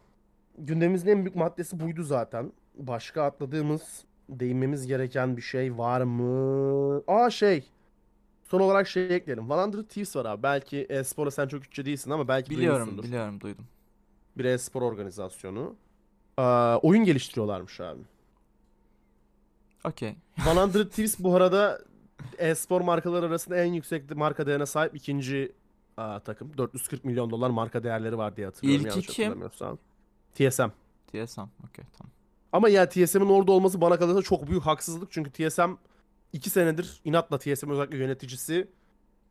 [0.59, 2.53] Gündemimizin en büyük maddesi buydu zaten.
[2.75, 7.03] Başka atladığımız, değinmemiz gereken bir şey var mı?
[7.07, 7.69] Aa şey.
[8.45, 9.45] Son olarak şey ekleyelim.
[9.45, 10.43] 100 Thieves var abi.
[10.43, 13.09] Belki e-sporla sen çok üççe değilsin ama belki Biliyorum duymuşsundur.
[13.09, 13.65] biliyorum duydum.
[14.39, 15.75] Bir e-spor organizasyonu.
[16.37, 18.01] Aa, oyun geliştiriyorlarmış abi.
[19.85, 20.15] Okey.
[20.75, 21.81] 100 Thieves bu arada
[22.39, 25.53] e-spor markaları arasında en yüksek marka değerine sahip ikinci
[25.97, 26.59] aa, takım.
[26.59, 29.49] 440 milyon dolar marka değerleri var diye hatırlıyorum İlki kim?
[30.35, 30.69] TSM.
[31.13, 31.41] TSM.
[31.41, 32.13] Okey tamam.
[32.53, 35.13] Ama ya TSM'in orada olması bana kalırsa çok büyük haksızlık.
[35.13, 35.71] Çünkü TSM
[36.33, 38.69] 2 senedir inatla TSM özellikle yöneticisi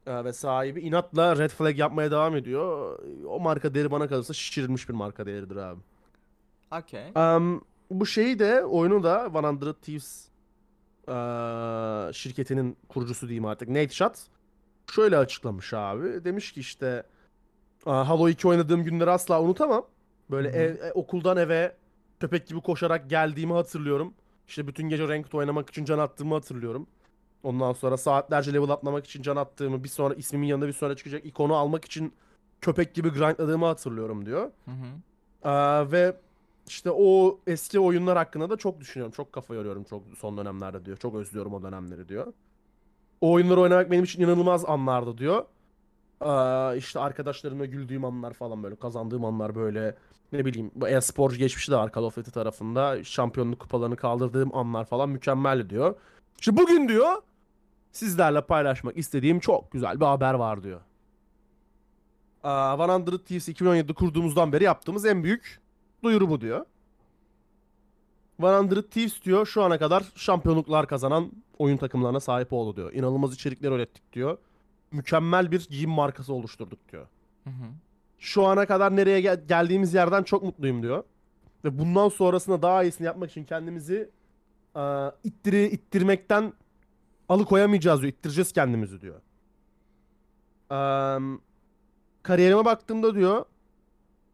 [0.08, 3.00] ve sahibi inatla red flag yapmaya devam ediyor.
[3.28, 5.80] O marka değeri bana kalırsa şişirilmiş bir marka değeridir abi.
[6.80, 7.12] Okey.
[7.16, 10.28] Am, bu şeyi de oyunu da 100 Thieves
[11.08, 14.16] eee, şirketinin kurucusu diyeyim artık Nate Shot
[14.92, 16.24] şöyle açıklamış abi.
[16.26, 17.04] Demiş ki işte
[17.86, 19.86] "Aa, Halo 2 oynadığım günleri asla unutamam.
[20.32, 20.58] Böyle Hı hı.
[20.58, 21.76] ev- e, okuldan eve
[22.20, 24.14] köpek gibi koşarak geldiğimi hatırlıyorum.
[24.48, 26.88] İşte bütün gece ranked oynamak için can attığımı hatırlıyorum.
[27.44, 31.26] Ondan sonra saatlerce level atlamak için can attığımı, bir sonra ismimin yanında bir sonra çıkacak
[31.26, 32.14] ikonu almak için
[32.62, 34.52] köpek gibi grindladığımı hatırlıyorum diyor.
[34.66, 35.50] Hı hı.
[35.50, 36.16] Aa, ve
[36.68, 39.14] işte o eski oyunlar hakkında da çok düşünüyorum.
[39.16, 40.98] Çok kafa yoruyorum çok son dönemlerde diyor.
[40.98, 42.34] Çok özlüyorum o dönemleri diyor.
[43.22, 45.46] O oyunları oynamak benim için inanılmaz anlardı diyor.
[46.22, 49.96] Aa, işte arkadaşlarımla güldüğüm anlar falan böyle kazandığım anlar böyle
[50.32, 53.04] ne bileyim bu e-spor geçmişi de var Call of Duty tarafında.
[53.04, 55.96] Şampiyonluk kupalarını kaldırdığım anlar falan mükemmel diyor.
[56.40, 57.22] İşte bugün diyor
[57.92, 60.82] sizlerle paylaşmak istediğim çok güzel bir haber var diyor.
[62.44, 65.60] Aa, 100 Thieves 2017'de kurduğumuzdan beri yaptığımız en büyük
[66.04, 66.66] duyuru bu diyor.
[68.40, 72.94] 100 Thieves diyor şu ana kadar şampiyonluklar kazanan oyun takımlarına sahip oldu diyor.
[72.94, 74.38] İnanılmaz içerikler ürettik diyor.
[74.92, 77.08] Mükemmel bir giyim markası oluşturduk diyor.
[77.44, 77.66] Hı hı.
[78.20, 81.04] Şu ana kadar nereye gel- geldiğimiz yerden çok mutluyum diyor.
[81.66, 84.10] Ve bundan sonrasında daha iyisini yapmak için kendimizi
[84.76, 86.54] aa, ittiri, ittirmekten
[87.32, 88.14] alıkoyamayacağız diyor.
[88.14, 89.22] İttireceğiz kendimizi diyor.
[90.70, 91.42] Am,
[92.24, 93.46] kariyerime baktığımda diyor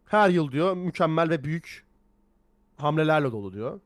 [0.05, 1.85] her yıl diyor mükemmel ve büyük
[2.77, 3.79] hamlelerle dolu diyor.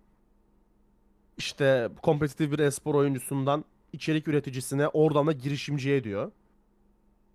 [1.37, 6.31] İşte kompetitif bir espor oyuncusundan içerik üreticisine oradan da girişimciye diyor.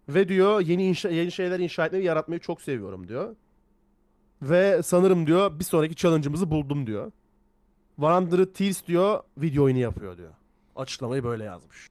[0.09, 3.37] Ve diyor yeni inşa yeni şeyler inşa etmeyi yaratmayı çok seviyorum diyor.
[4.43, 7.13] Ve sanırım diyor bir sonraki challenge'ımızı buldum diyor.
[7.99, 10.33] 100 Thieves diyor video oyunu yapıyor diyor.
[10.77, 11.89] Açıklamayı böyle yazmış.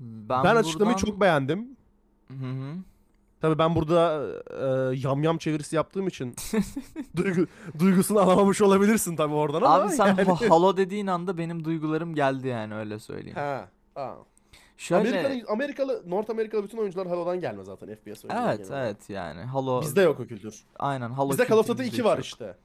[0.00, 1.76] Ben, Ben, açıklamayı buradan- çok beğendim.
[2.28, 2.74] Hı hı.
[3.40, 4.26] Tabii ben burada
[4.60, 6.34] e, yam yam çevirisi yaptığım için
[7.16, 7.46] duygu,
[7.78, 10.22] duygusunu alamamış olabilirsin tabii oradan ama Abi sen yani.
[10.22, 13.36] ha- halo dediğin anda benim duygularım geldi yani öyle söyleyeyim.
[13.38, 13.68] Ha.
[13.96, 14.14] aa.
[14.78, 18.86] Şöyle Amerikalı, Amerikalı, North Amerikalı bütün oyuncular Halo'dan gelme zaten FPS oyuncuları Evet genelde.
[18.86, 20.64] evet yani Halo Bizde yok o kültür.
[20.78, 22.24] aynen Halo Bizde Call of Duty kültürümüzde 2 var çok.
[22.24, 22.56] işte.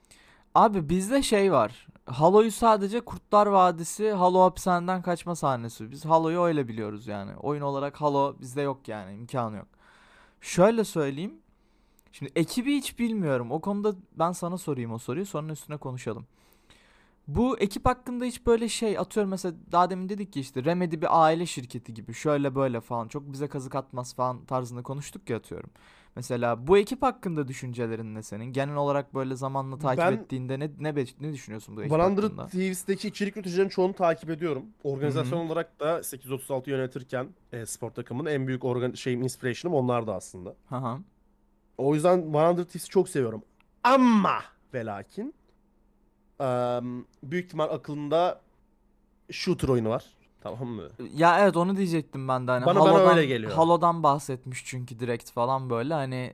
[0.54, 1.86] Abi bizde şey var.
[2.06, 5.90] Halo'yu sadece Kurtlar Vadisi Halo hapishaneden kaçma sahnesi.
[5.90, 7.36] Biz Halo'yu öyle biliyoruz yani.
[7.36, 9.66] Oyun olarak Halo bizde yok yani imkanı yok.
[10.40, 11.34] Şöyle söyleyeyim.
[12.12, 13.52] Şimdi ekibi hiç bilmiyorum.
[13.52, 16.26] O konuda ben sana sorayım o soruyu sonra üstüne konuşalım.
[17.28, 21.22] Bu ekip hakkında hiç böyle şey atıyorum mesela daha demin dedik ki işte Remedy bir
[21.24, 25.70] aile şirketi gibi şöyle böyle falan çok bize kazık atmaz falan tarzında konuştuk ya atıyorum.
[26.16, 28.44] Mesela bu ekip hakkında düşüncelerin ne senin?
[28.44, 32.00] Genel olarak böyle zamanla takip Ben- ettiğinde ne ne be- ne düşünüyorsun bu ekip 100
[32.00, 32.46] hakkında?
[32.46, 34.66] Thieves'deki içerik üreticilerin çoğunu takip ediyorum.
[34.84, 40.14] Organizasyon olarak da 836 yönetirken e, spor takımının en büyük organ şeyim inspiration'ım onlar da
[40.14, 40.54] aslında.
[40.68, 40.98] Hı hı.
[41.78, 42.32] O yüzden 100
[42.66, 43.42] Thieves'i çok seviyorum.
[43.84, 44.42] Ama
[44.74, 45.34] ve lakin
[46.40, 48.40] em, büyük ihtimal akılında
[49.30, 50.04] shooter oyunu var.
[50.42, 50.88] Tamam mı?
[51.14, 53.52] Ya evet onu diyecektim ben de hani Bana- bana Halo'dan, öyle geliyor.
[53.52, 56.32] Halo'dan bahsetmiş çünkü direkt falan böyle hani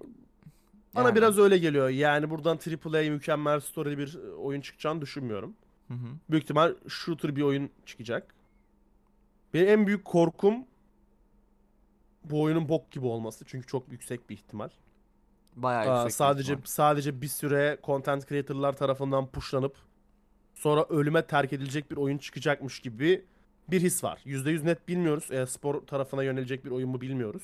[0.95, 1.17] Bana yani.
[1.17, 1.89] biraz öyle geliyor.
[1.89, 5.55] Yani buradan AAA mükemmel story'li bir e, oyun çıkacağını düşünmüyorum.
[5.89, 6.07] Hı hı.
[6.31, 8.35] Büyük ihtimal shooter bir oyun çıkacak.
[9.55, 10.55] Benim en büyük korkum
[12.25, 13.45] bu oyunun bok gibi olması.
[13.45, 14.69] Çünkü çok yüksek bir ihtimal.
[15.57, 16.67] Bayağı Aa, yüksek sadece ihtimal.
[16.67, 19.77] sadece bir süre content creator'lar tarafından pushlanıp
[20.55, 23.25] sonra ölüme terk edilecek bir oyun çıkacakmış gibi
[23.71, 24.23] bir his var.
[24.27, 25.31] %100 net bilmiyoruz.
[25.31, 27.43] E, spor tarafına yönelecek bir oyun mu bilmiyoruz.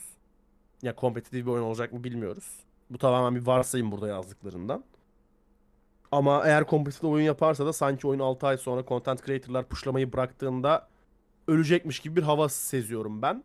[0.82, 2.64] Ya kompetitif bir oyun olacak mı bilmiyoruz.
[2.90, 4.84] Bu tamamen bir varsayım burada yazdıklarından.
[6.12, 10.88] Ama eğer kompetitif oyun yaparsa da sanki oyun 6 ay sonra content creator'lar pushlamayı bıraktığında
[11.48, 13.44] ölecekmiş gibi bir hava seziyorum ben.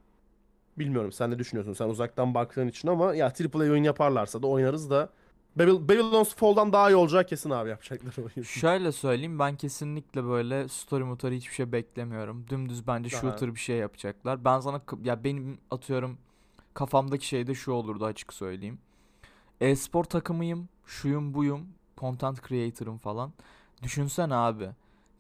[0.78, 4.90] Bilmiyorum sen ne düşünüyorsun sen uzaktan baktığın için ama ya AAA oyun yaparlarsa da oynarız
[4.90, 5.10] da
[5.60, 8.43] Babylon's Fall'dan daha iyi olacak kesin abi yapacaklar oyun.
[8.43, 12.45] Şöyle söyleyeyim ben kesinlikle böyle story motoru hiçbir şey beklemiyorum.
[12.49, 13.22] Dümdüz bence Aha.
[13.22, 14.45] shooter bir şey yapacaklar.
[14.45, 16.18] Ben sana ya benim atıyorum
[16.74, 18.80] kafamdaki şey de şu olurdu açık söyleyeyim.
[19.62, 23.34] E-spor takımıyım, şuyum buyum, content creator'ım falan.
[23.84, 24.70] Düşünsene abi.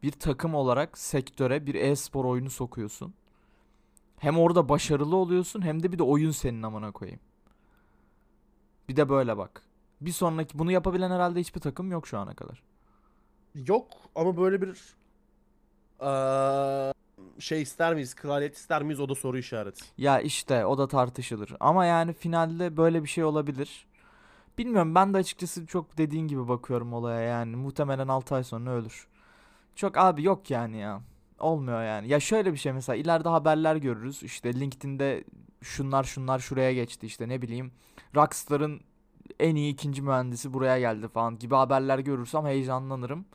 [0.03, 3.13] Bir takım olarak sektöre bir e-spor oyunu sokuyorsun.
[4.17, 7.19] Hem orada başarılı oluyorsun hem de bir de oyun senin amına koyayım.
[8.89, 9.68] Bir de böyle bak.
[10.01, 12.63] Bir sonraki bunu yapabilen herhalde hiçbir takım yok şu ana kadar.
[13.55, 14.77] Yok ama böyle bir
[16.01, 16.93] eee,
[17.39, 18.15] şey ister miyiz?
[18.15, 18.99] Kraliyet ister miyiz?
[18.99, 19.85] O da soru işareti.
[19.97, 21.55] Ya işte o da tartışılır.
[21.59, 23.87] Ama yani finalde böyle bir şey olabilir.
[24.57, 27.55] Bilmiyorum ben de açıkçası çok dediğin gibi bakıyorum olaya yani.
[27.55, 29.07] Muhtemelen 6 ay sonra ölür.
[29.75, 31.01] Çok abi yok yani ya.
[31.39, 32.07] Olmuyor yani.
[32.07, 34.23] Ya şöyle bir şey mesela ileride haberler görürüz.
[34.23, 35.23] İşte LinkedIn'de
[35.61, 37.71] şunlar şunlar şuraya geçti işte ne bileyim.
[38.15, 38.81] Rockstar'ın
[39.39, 43.25] en iyi ikinci mühendisi buraya geldi falan gibi haberler görürsem heyecanlanırım.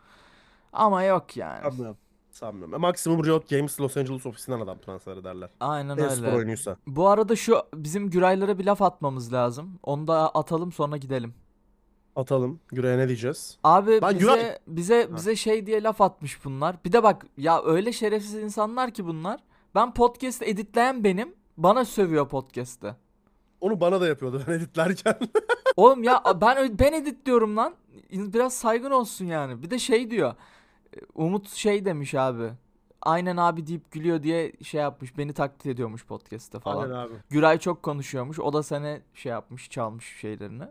[0.72, 1.62] Ama yok yani.
[1.62, 1.96] Sanmıyorum.
[2.30, 2.80] Sanmıyorum.
[2.80, 5.50] Maksimum Riot Games Los Angeles ofisinden adam transfer ederler.
[5.60, 6.36] Aynen E-spor öyle.
[6.36, 6.76] oyunuysa.
[6.86, 9.78] Bu arada şu bizim Güraylara bir laf atmamız lazım.
[9.82, 11.34] Onu da atalım sonra gidelim.
[12.16, 12.60] Atalım.
[12.68, 13.58] Güre'ye ne diyeceğiz?
[13.64, 15.16] Abi Lan bize Güray- bize Ha.
[15.16, 16.76] bize şey diye laf atmış bunlar.
[16.84, 19.40] Bir de bak ya öyle şerefsiz insanlar ki bunlar.
[19.74, 21.34] Ben podcast editleyen benim.
[21.56, 22.96] Bana sövüyor podcast'te.
[23.64, 25.18] Onu bana da yapıyordu ben editlerken.
[25.76, 27.74] Oğlum ya ben ben editliyorum lan.
[28.12, 29.62] Biraz saygın olsun yani.
[29.62, 30.34] Bir de şey diyor.
[31.14, 32.50] Umut şey demiş abi.
[33.02, 35.18] Aynen abi deyip gülüyor diye şey yapmış.
[35.18, 36.82] Beni taklit ediyormuş podcast'te falan.
[36.82, 37.14] Aynen abi.
[37.30, 38.40] Güray çok konuşuyormuş.
[38.40, 40.64] O da seni şey yapmış, çalmış şeylerini.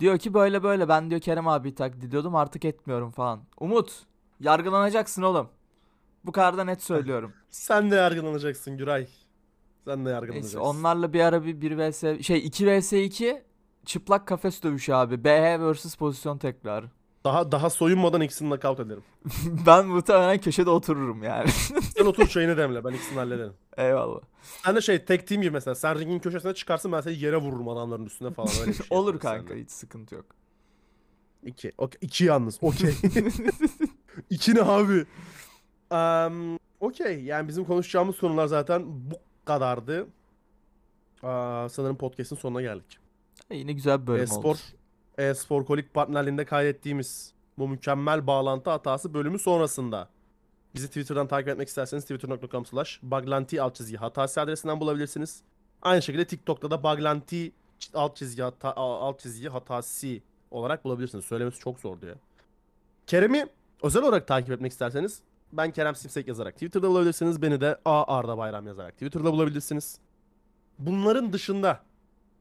[0.00, 3.40] Diyor ki böyle böyle ben diyor Kerem abi taklit ediyordum artık etmiyorum falan.
[3.60, 4.02] Umut
[4.40, 5.48] yargılanacaksın oğlum.
[6.24, 7.32] Bu kadar da net söylüyorum.
[7.50, 9.08] Sen de yargılanacaksın Güray.
[9.88, 10.58] Sen de yargılanacaksın.
[10.58, 13.42] Neyse onlarla bir ara bir 1 vs şey 2 vs 2
[13.84, 15.24] çıplak kafes dövüşü abi.
[15.24, 16.84] BH vs pozisyon tekrar.
[17.24, 19.02] Daha daha soyunmadan ikisini knockout ederim.
[19.66, 21.50] ben muhtemelen köşede otururum yani.
[21.96, 23.52] Sen otur çayını demle ben ikisini hallederim.
[23.76, 24.20] Eyvallah.
[24.64, 27.68] Sen de şey tek team gibi mesela sen ringin köşesine çıkarsın ben seni yere vururum
[27.68, 28.86] adamların üstüne falan öyle bir şey.
[28.90, 29.64] Olur kanka seninle.
[29.64, 30.26] hiç sıkıntı yok.
[31.42, 31.72] İki.
[31.78, 31.98] Okey.
[32.02, 32.58] İki yalnız.
[32.62, 32.94] Okey.
[34.30, 35.04] İki ne abi?
[35.90, 37.20] Um, Okey.
[37.24, 39.14] Yani bizim konuşacağımız konular zaten bu
[39.48, 40.06] kadardı.
[41.22, 42.98] Aa, sanırım podcast'in sonuna geldik.
[43.50, 44.58] E, Yine güzel bir bölüm E-spor, oldu.
[45.18, 50.08] e-spor kolik partnerliğinde kaydettiğimiz bu mükemmel bağlantı hatası bölümü sonrasında
[50.74, 55.42] bizi Twitter'dan takip etmek isterseniz twitter.com slash baglanti alt çizgi hatası adresinden bulabilirsiniz.
[55.82, 57.52] Aynı şekilde TikTok'ta da baglanti
[57.94, 60.08] alt çizgi, hata, alt çizgi hatası
[60.50, 61.24] olarak bulabilirsiniz.
[61.24, 62.14] Söylemesi çok zordu ya.
[63.06, 63.46] Kerem'i
[63.82, 65.20] özel olarak takip etmek isterseniz
[65.52, 67.42] ben Kerem Simsek yazarak Twitter'da bulabilirsiniz.
[67.42, 69.98] Beni de A Arda Bayram yazarak Twitter'da bulabilirsiniz.
[70.78, 71.80] Bunların dışında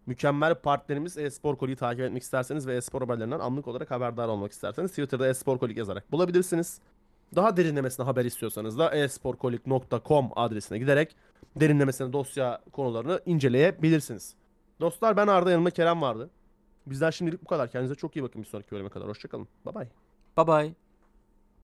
[0.05, 4.91] mükemmel partnerimiz e-spor koliyi takip etmek isterseniz ve e-spor haberlerinden anlık olarak haberdar olmak isterseniz
[4.91, 6.79] Twitter'da e-spor kolik yazarak bulabilirsiniz.
[7.35, 11.15] Daha derinlemesine haber istiyorsanız da esporkolik.com adresine giderek
[11.55, 14.35] derinlemesine dosya konularını inceleyebilirsiniz.
[14.79, 16.29] Dostlar ben Arda yanımda Kerem vardı.
[16.85, 17.71] Bizden şimdilik bu kadar.
[17.71, 19.07] Kendinize çok iyi bakın bir sonraki bölüme kadar.
[19.07, 19.47] Hoşçakalın.
[19.65, 19.89] Bye bye.
[20.37, 20.86] Bye bye.